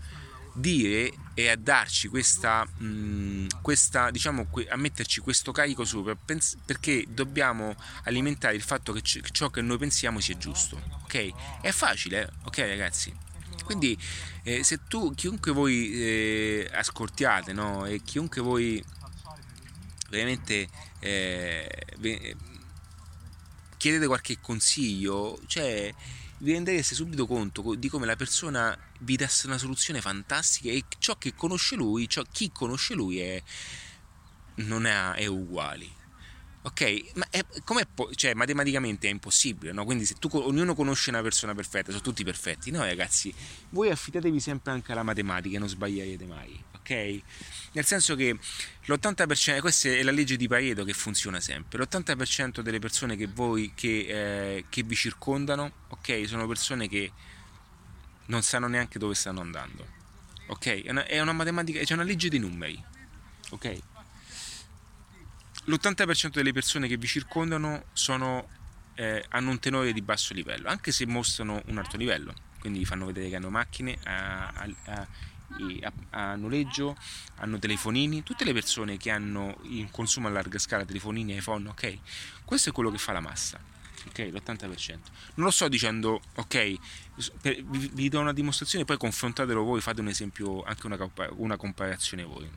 dire 0.53 1.11
e 1.33 1.49
a 1.49 1.55
darci 1.55 2.07
questa, 2.07 2.65
mh, 2.65 2.85
mm, 2.85 3.47
questa 3.61 4.11
diciamo, 4.11 4.47
a 4.69 4.75
metterci 4.75 5.19
questo 5.21 5.51
carico 5.51 5.83
sopra 5.83 6.15
perché 6.65 7.05
dobbiamo 7.09 7.75
alimentare 8.03 8.55
il 8.55 8.61
fatto 8.61 8.93
che 8.93 9.01
ciò 9.01 9.49
che 9.49 9.61
noi 9.61 9.77
pensiamo 9.77 10.19
sia 10.19 10.37
giusto, 10.37 10.79
ok? 11.03 11.61
È 11.61 11.71
facile, 11.71 12.31
ok 12.43 12.57
ragazzi? 12.59 13.13
Quindi 13.63 13.97
eh, 14.43 14.63
se 14.63 14.81
tu, 14.87 15.13
chiunque 15.15 15.51
voi 15.51 15.91
eh, 15.93 16.69
ascoltiate, 16.73 17.53
no? 17.53 17.85
E 17.85 18.01
chiunque 18.03 18.41
voi 18.41 18.83
veramente 20.09 20.67
eh, 20.99 22.35
chiedete 23.77 24.05
qualche 24.05 24.37
consiglio, 24.39 25.39
cioè 25.47 25.93
vi 26.43 26.51
rendereste 26.51 26.93
subito 26.93 27.25
conto 27.25 27.73
di 27.75 27.87
come 27.87 28.05
la 28.05 28.17
persona 28.17 28.77
vi 28.99 29.15
dà 29.15 29.29
una 29.45 29.57
soluzione 29.57 30.01
fantastica 30.01 30.69
e 30.69 30.83
ciò 30.99 31.17
che 31.17 31.33
conosce 31.33 31.75
lui, 31.75 32.09
ciò, 32.09 32.21
chi 32.29 32.51
conosce 32.51 32.93
lui 32.93 33.19
è, 33.19 33.41
non 34.55 34.85
è, 34.85 35.11
è 35.13 35.25
uguale. 35.25 36.01
Ok, 36.63 37.11
ma 37.15 37.27
è, 37.29 37.45
com'è, 37.63 37.85
cioè, 38.15 38.33
matematicamente 38.33 39.07
è 39.07 39.11
impossibile, 39.11 39.71
no? 39.71 39.85
Quindi 39.85 40.05
se 40.05 40.15
tu, 40.15 40.29
ognuno 40.33 40.75
conosce 40.75 41.09
una 41.09 41.21
persona 41.21 41.53
perfetta, 41.53 41.91
sono 41.91 42.03
tutti 42.03 42.23
perfetti. 42.23 42.71
No, 42.71 42.79
ragazzi, 42.79 43.33
voi 43.69 43.89
affidatevi 43.89 44.39
sempre 44.39 44.71
anche 44.71 44.91
alla 44.91 45.03
matematica 45.03 45.55
e 45.55 45.59
non 45.59 45.67
sbaglierete 45.67 46.25
mai, 46.25 46.61
ok? 46.83 47.21
Nel 47.71 47.85
senso 47.85 48.15
che 48.15 48.37
l'80%, 48.85 49.61
questa 49.61 49.89
è 49.89 50.03
la 50.03 50.11
legge 50.11 50.35
di 50.35 50.47
Pareto 50.47 50.83
che 50.83 50.93
funziona 50.93 51.39
sempre, 51.39 51.79
l'80% 51.79 52.59
delle 52.59 52.79
persone 52.79 53.15
che 53.15 53.27
voi, 53.27 53.71
che, 53.73 54.05
eh, 54.57 54.65
che 54.69 54.83
vi 54.83 54.95
circondano, 54.95 55.71
ok, 55.87 56.27
sono 56.27 56.45
persone 56.45 56.87
che 56.87 57.11
non 58.25 58.43
sanno 58.43 58.67
neanche 58.67 58.99
dove 58.99 59.15
stanno 59.15 59.41
andando, 59.41 59.87
ok? 60.47 60.83
È 60.83 60.89
una, 60.91 61.05
è 61.05 61.19
una 61.19 61.33
matematica, 61.33 61.81
c'è 61.81 61.93
una 61.93 62.03
legge 62.03 62.29
dei 62.29 62.39
numeri, 62.39 62.81
ok? 63.51 63.79
l'80% 65.65 66.31
delle 66.31 66.51
persone 66.51 66.87
che 66.87 66.97
vi 66.97 67.07
circondano 67.07 67.85
sono, 67.93 68.47
eh, 68.95 69.23
hanno 69.29 69.51
un 69.51 69.59
tenore 69.59 69.93
di 69.93 70.01
basso 70.01 70.33
livello, 70.33 70.67
anche 70.67 70.91
se 70.91 71.05
mostrano 71.05 71.61
un 71.67 71.77
alto 71.77 71.95
livello, 71.97 72.33
quindi 72.59 72.79
vi 72.79 72.85
fanno 72.85 73.05
vedere 73.05 73.29
che 73.29 73.35
hanno 73.35 73.49
macchine 73.49 73.97
a, 74.03 74.47
a, 74.47 74.69
a, 74.85 75.07
a 76.11 76.35
noleggio, 76.35 76.95
hanno 77.35 77.59
telefonini, 77.59 78.23
tutte 78.23 78.43
le 78.43 78.53
persone 78.53 78.97
che 78.97 79.11
hanno 79.11 79.57
in 79.63 79.89
consumo 79.91 80.27
a 80.27 80.31
larga 80.31 80.59
scala 80.59 80.85
telefonini 80.85 81.35
iPhone, 81.35 81.69
ok? 81.69 81.97
Questo 82.45 82.69
è 82.69 82.71
quello 82.71 82.91
che 82.91 82.97
fa 82.97 83.11
la 83.11 83.19
massa, 83.19 83.59
ok? 84.07 84.19
L'80%. 84.31 84.89
Non 85.35 85.45
lo 85.45 85.51
sto 85.51 85.67
dicendo, 85.67 86.21
ok, 86.35 86.75
vi, 87.41 87.89
vi 87.93 88.09
do 88.09 88.19
una 88.19 88.33
dimostrazione, 88.33 88.85
poi 88.85 88.97
confrontatelo 88.97 89.63
voi, 89.63 89.81
fate 89.81 90.01
un 90.01 90.07
esempio, 90.07 90.63
anche 90.63 90.85
una, 90.85 90.97
una 91.35 91.57
comparazione 91.57 92.23
voi. 92.23 92.49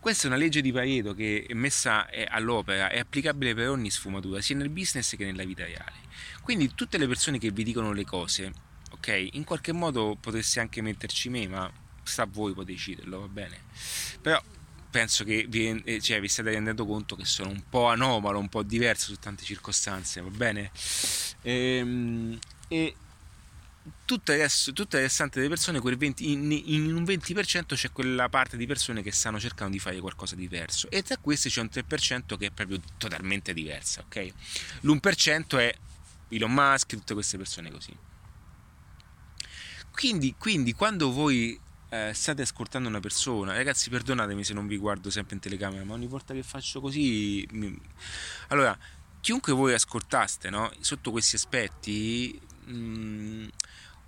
Questa 0.00 0.24
è 0.24 0.26
una 0.28 0.36
legge 0.36 0.60
di 0.60 0.70
Pareto 0.70 1.12
che 1.12 1.44
è 1.48 1.54
messa 1.54 2.08
all'opera, 2.28 2.88
è 2.88 3.00
applicabile 3.00 3.52
per 3.54 3.68
ogni 3.68 3.90
sfumatura, 3.90 4.40
sia 4.40 4.54
nel 4.54 4.68
business 4.70 5.16
che 5.16 5.24
nella 5.24 5.44
vita 5.44 5.64
reale. 5.64 6.06
Quindi 6.40 6.72
tutte 6.74 6.98
le 6.98 7.08
persone 7.08 7.38
che 7.38 7.50
vi 7.50 7.64
dicono 7.64 7.92
le 7.92 8.04
cose, 8.04 8.52
ok, 8.90 9.28
in 9.32 9.44
qualche 9.44 9.72
modo 9.72 10.16
potreste 10.20 10.60
anche 10.60 10.80
metterci 10.82 11.28
me, 11.28 11.46
ma 11.46 11.70
sta 12.02 12.22
a 12.22 12.28
voi 12.30 12.52
poi 12.54 12.64
deciderlo, 12.64 13.20
va 13.20 13.28
bene? 13.28 13.60
Però 14.20 14.42
penso 14.90 15.24
che 15.24 15.46
vi, 15.48 15.82
eh, 15.84 16.00
cioè, 16.00 16.20
vi 16.20 16.28
state 16.28 16.50
rendendo 16.50 16.86
conto 16.86 17.14
che 17.16 17.24
sono 17.24 17.50
un 17.50 17.62
po' 17.68 17.86
anomalo, 17.88 18.38
un 18.38 18.48
po' 18.48 18.62
diverso 18.62 19.12
su 19.12 19.18
tante 19.18 19.44
circostanze, 19.44 20.20
va 20.20 20.30
bene? 20.30 20.70
Ehm, 21.42 22.38
e, 22.68 22.94
tutto 24.04 24.32
il, 24.32 24.38
resto, 24.38 24.72
tutto 24.72 24.96
il 24.96 25.02
restante 25.02 25.38
delle 25.38 25.50
persone, 25.50 25.80
20, 25.80 26.30
in, 26.30 26.50
in, 26.52 26.94
un 26.94 27.02
20% 27.02 27.74
c'è 27.74 27.90
quella 27.90 28.28
parte 28.28 28.56
di 28.56 28.66
persone 28.66 29.02
che 29.02 29.12
stanno 29.12 29.38
cercando 29.38 29.72
di 29.72 29.78
fare 29.78 29.98
qualcosa 30.00 30.34
di 30.34 30.42
diverso 30.42 30.90
e 30.90 31.02
tra 31.02 31.16
questi 31.18 31.48
c'è 31.48 31.60
un 31.60 31.68
3% 31.72 32.36
che 32.36 32.46
è 32.46 32.50
proprio 32.50 32.80
totalmente 32.96 33.52
diversa, 33.52 34.02
ok? 34.06 34.32
L'1% 34.80 35.58
è 35.58 35.74
Elon 36.30 36.52
Musk, 36.52 36.88
tutte 36.90 37.14
queste 37.14 37.36
persone 37.36 37.70
così. 37.70 37.96
Quindi, 39.98 40.36
quindi 40.38 40.74
quando 40.74 41.10
voi 41.10 41.58
eh, 41.88 42.12
state 42.14 42.42
ascoltando 42.42 42.88
una 42.88 43.00
persona, 43.00 43.52
ragazzi 43.52 43.90
perdonatemi 43.90 44.44
se 44.44 44.54
non 44.54 44.68
vi 44.68 44.76
guardo 44.76 45.10
sempre 45.10 45.34
in 45.34 45.40
telecamera, 45.40 45.82
ma 45.82 45.94
ogni 45.94 46.06
volta 46.06 46.34
che 46.34 46.44
faccio 46.44 46.80
così... 46.80 47.44
Mi... 47.50 47.76
Allora, 48.48 48.78
chiunque 49.20 49.52
voi 49.52 49.74
ascoltaste, 49.74 50.50
no? 50.50 50.70
Sotto 50.78 51.10
questi 51.10 51.34
aspetti... 51.34 52.40
Mh, 52.66 52.72
mm, 52.72 53.48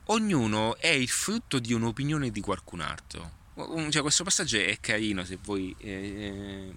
ognuno 0.04 0.76
è 0.76 0.90
il 0.90 1.08
frutto 1.08 1.58
di 1.58 1.72
un'opinione 1.72 2.30
di 2.30 2.40
qualcun 2.40 2.82
altro. 2.82 3.38
Cioè, 3.88 4.00
questo 4.00 4.22
passaggio 4.22 4.58
è 4.58 4.78
carino 4.78 5.24
se 5.24 5.38
voi 5.42 5.74
eh, 5.78 6.72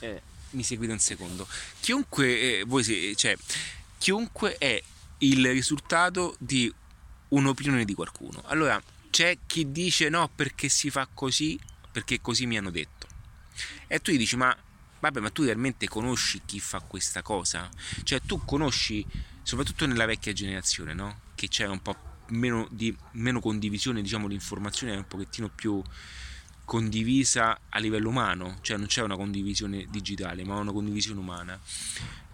eh, 0.00 0.06
eh 0.06 0.22
mi 0.52 0.62
seguite 0.62 0.94
un 0.94 0.98
secondo. 0.98 1.46
Chiunque, 1.80 2.60
eh, 2.60 2.64
voi, 2.66 3.14
cioè, 3.14 3.36
chiunque 3.98 4.56
è 4.56 4.82
il 5.18 5.50
risultato 5.50 6.34
di 6.38 6.72
un'opinione 7.28 7.84
di 7.84 7.94
qualcuno. 7.94 8.42
Allora, 8.46 8.80
c'è 9.10 9.38
chi 9.46 9.70
dice 9.72 10.08
no 10.08 10.30
perché 10.34 10.68
si 10.68 10.90
fa 10.90 11.08
così, 11.12 11.58
perché 11.90 12.20
così 12.20 12.46
mi 12.46 12.56
hanno 12.56 12.70
detto. 12.70 13.06
E 13.86 14.00
tu 14.00 14.12
gli 14.12 14.18
dici 14.18 14.36
ma 14.36 14.56
vabbè 15.00 15.20
ma 15.20 15.30
tu 15.30 15.44
realmente 15.44 15.88
conosci 15.88 16.42
chi 16.44 16.60
fa 16.60 16.80
questa 16.80 17.22
cosa? 17.22 17.68
Cioè 18.02 18.20
tu 18.22 18.44
conosci, 18.44 19.04
soprattutto 19.42 19.86
nella 19.86 20.06
vecchia 20.06 20.32
generazione, 20.32 20.94
no? 20.94 21.20
Che 21.34 21.48
c'era 21.48 21.70
un 21.70 21.82
po' 21.82 21.96
meno, 22.28 22.68
di, 22.70 22.94
meno 23.12 23.40
condivisione, 23.40 24.02
diciamo 24.02 24.26
l'informazione 24.26 24.94
è 24.94 24.96
un 24.96 25.06
pochettino 25.06 25.48
più 25.48 25.82
condivisa 26.68 27.58
a 27.70 27.78
livello 27.78 28.10
umano, 28.10 28.58
cioè 28.60 28.76
non 28.76 28.88
c'è 28.88 29.00
una 29.00 29.16
condivisione 29.16 29.86
digitale, 29.88 30.44
ma 30.44 30.56
una 30.56 30.70
condivisione 30.70 31.18
umana. 31.18 31.58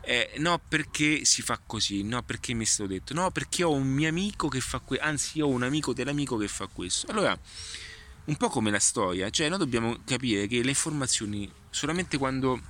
Eh, 0.01 0.33
no 0.38 0.61
perché 0.66 1.25
si 1.25 1.40
fa 1.40 1.61
così, 1.64 2.03
no 2.03 2.20
perché 2.25 2.53
mi 2.53 2.64
è 2.64 2.66
stato 2.66 2.88
detto, 2.88 3.14
no 3.14 3.31
perché 3.31 3.62
ho 3.62 3.70
un 3.70 3.87
mio 3.87 4.09
amico 4.09 4.49
che 4.49 4.59
fa 4.59 4.81
questo, 4.81 5.07
anzi 5.07 5.40
ho 5.40 5.47
un 5.47 5.62
amico 5.62 5.94
dell'amico 5.94 6.37
che 6.37 6.49
fa 6.49 6.66
questo. 6.66 7.07
Allora, 7.12 7.38
un 8.25 8.37
po' 8.37 8.49
come 8.49 8.73
la 8.73 8.81
storia, 8.81 9.31
cioè 9.31 9.49
noi 9.49 9.59
dobbiamo 9.59 9.99
capire 10.05 10.49
che 10.49 10.64
le 10.64 10.70
informazioni 10.70 11.49
solamente 11.70 12.18
quando 12.18 12.61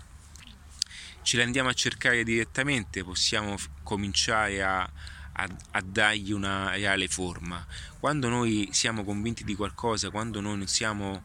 ce 1.22 1.38
le 1.38 1.44
andiamo 1.44 1.70
a 1.70 1.72
cercare 1.72 2.24
direttamente 2.24 3.02
possiamo 3.02 3.56
cominciare 3.82 4.62
a, 4.62 4.80
a, 4.82 5.48
a, 5.70 5.80
dargli 5.80 6.32
una 6.32 6.72
reale 6.72 7.08
forma. 7.08 7.66
Quando 7.98 8.28
noi 8.28 8.68
siamo 8.72 9.02
convinti 9.02 9.44
di 9.44 9.54
qualcosa, 9.54 10.10
quando 10.10 10.42
noi 10.42 10.58
non 10.58 10.66
siamo 10.66 11.24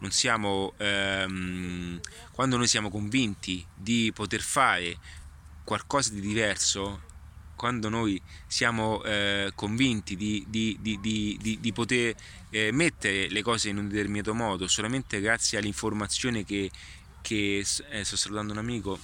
non 0.00 0.10
siamo, 0.10 0.74
ehm, 0.76 2.00
quando 2.32 2.56
noi 2.56 2.66
siamo 2.66 2.90
convinti 2.90 3.64
di 3.74 4.10
poter 4.14 4.40
fare 4.40 4.98
qualcosa 5.64 6.12
di 6.12 6.20
diverso, 6.20 7.08
quando 7.54 7.88
noi 7.90 8.20
siamo 8.46 9.02
eh, 9.04 9.52
convinti 9.54 10.16
di, 10.16 10.44
di, 10.48 10.78
di, 10.80 11.58
di 11.60 11.72
poter 11.72 12.14
eh, 12.48 12.72
mettere 12.72 13.28
le 13.28 13.42
cose 13.42 13.68
in 13.68 13.76
un 13.76 13.88
determinato 13.88 14.34
modo 14.34 14.66
solamente 14.66 15.20
grazie 15.20 15.58
all'informazione 15.58 16.44
che, 16.44 16.70
che 17.20 17.58
eh, 17.90 18.04
sto 18.04 18.16
salutando 18.16 18.52
un 18.52 18.58
amico 18.58 18.98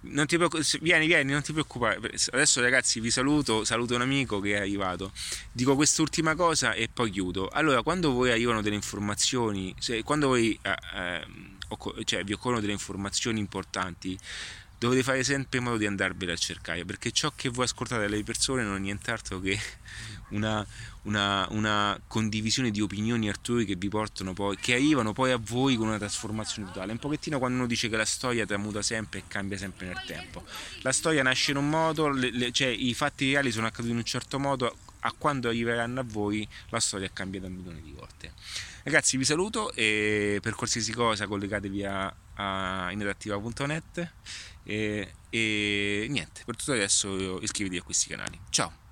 non 0.00 0.26
ti 0.26 0.38
vieni, 0.80 1.06
vieni, 1.06 1.32
non 1.32 1.42
ti 1.42 1.52
preoccupare. 1.52 1.96
Adesso 1.96 2.60
ragazzi 2.60 3.00
vi 3.00 3.10
saluto, 3.10 3.64
saluto 3.64 3.94
un 3.94 4.02
amico 4.02 4.40
che 4.40 4.54
è 4.54 4.58
arrivato. 4.58 5.12
Dico 5.52 5.74
quest'ultima 5.74 6.34
cosa 6.34 6.72
e 6.72 6.88
poi 6.92 7.10
chiudo. 7.10 7.48
Allora, 7.48 7.82
quando 7.82 8.12
voi 8.12 8.30
arrivano 8.30 8.62
delle 8.62 8.76
informazioni, 8.76 9.74
se, 9.78 10.02
quando 10.02 10.28
voi, 10.28 10.58
eh, 10.62 10.76
eh, 10.94 12.04
cioè, 12.04 12.24
vi 12.24 12.32
occorrono 12.32 12.60
delle 12.60 12.72
informazioni 12.72 13.40
importanti, 13.40 14.18
dovete 14.78 15.02
fare 15.02 15.24
sempre 15.24 15.58
in 15.58 15.64
modo 15.64 15.76
di 15.76 15.86
andarvele 15.86 16.32
a 16.32 16.36
cercare, 16.36 16.84
perché 16.84 17.10
ciò 17.10 17.32
che 17.34 17.48
voi 17.48 17.64
ascoltate 17.64 18.02
dalle 18.02 18.22
persone 18.22 18.62
non 18.62 18.76
è 18.76 18.80
nient'altro 18.80 19.40
che 19.40 19.58
una, 20.30 20.66
una, 21.02 21.46
una, 21.50 22.00
condivisione 22.06 22.70
di 22.70 22.80
opinioni 22.80 23.28
altrui 23.28 23.64
che 23.64 23.76
vi 23.76 23.88
portano 23.88 24.32
poi, 24.32 24.56
che 24.56 24.74
arrivano 24.74 25.12
poi 25.12 25.30
a 25.30 25.38
voi 25.40 25.76
con 25.76 25.88
una 25.88 25.98
trasformazione 25.98 26.68
totale. 26.68 26.92
Un 26.92 26.98
pochettino 26.98 27.38
quando 27.38 27.58
uno 27.58 27.66
dice 27.66 27.88
che 27.88 27.96
la 27.96 28.04
storia 28.04 28.44
tramuta 28.44 28.82
sempre 28.82 29.20
e 29.20 29.22
cambia 29.28 29.56
sempre 29.56 29.86
nel 29.86 30.02
tempo. 30.06 30.44
La 30.82 30.92
storia 30.92 31.22
nasce 31.22 31.52
in 31.52 31.58
un 31.58 31.68
modo, 31.68 32.08
le, 32.08 32.30
le, 32.30 32.52
cioè 32.52 32.68
i 32.68 32.92
fatti 32.94 33.30
reali 33.30 33.52
sono 33.52 33.66
accaduti 33.66 33.92
in 33.92 33.98
un 33.98 34.04
certo 34.04 34.38
modo, 34.38 34.76
a 35.00 35.14
quando 35.16 35.48
arriveranno 35.48 36.00
a 36.00 36.04
voi 36.04 36.46
la 36.70 36.80
storia 36.80 37.06
è 37.06 37.12
cambiata 37.12 37.46
un 37.46 37.54
milione 37.54 37.80
di 37.80 37.92
volte. 37.92 38.32
Ragazzi 38.82 39.16
vi 39.16 39.24
saluto 39.24 39.72
e 39.72 40.38
per 40.42 40.54
qualsiasi 40.54 40.92
cosa 40.92 41.26
collegatevi 41.26 41.84
a, 41.84 42.14
a 42.34 42.88
inadattiva.net 42.90 44.12
e, 44.66 45.12
e 45.30 46.06
niente, 46.10 46.42
per 46.44 46.56
tutto 46.56 46.72
adesso 46.72 47.40
iscrivetevi 47.40 47.80
a 47.80 47.84
questi 47.84 48.08
canali. 48.08 48.38
Ciao! 48.50 48.85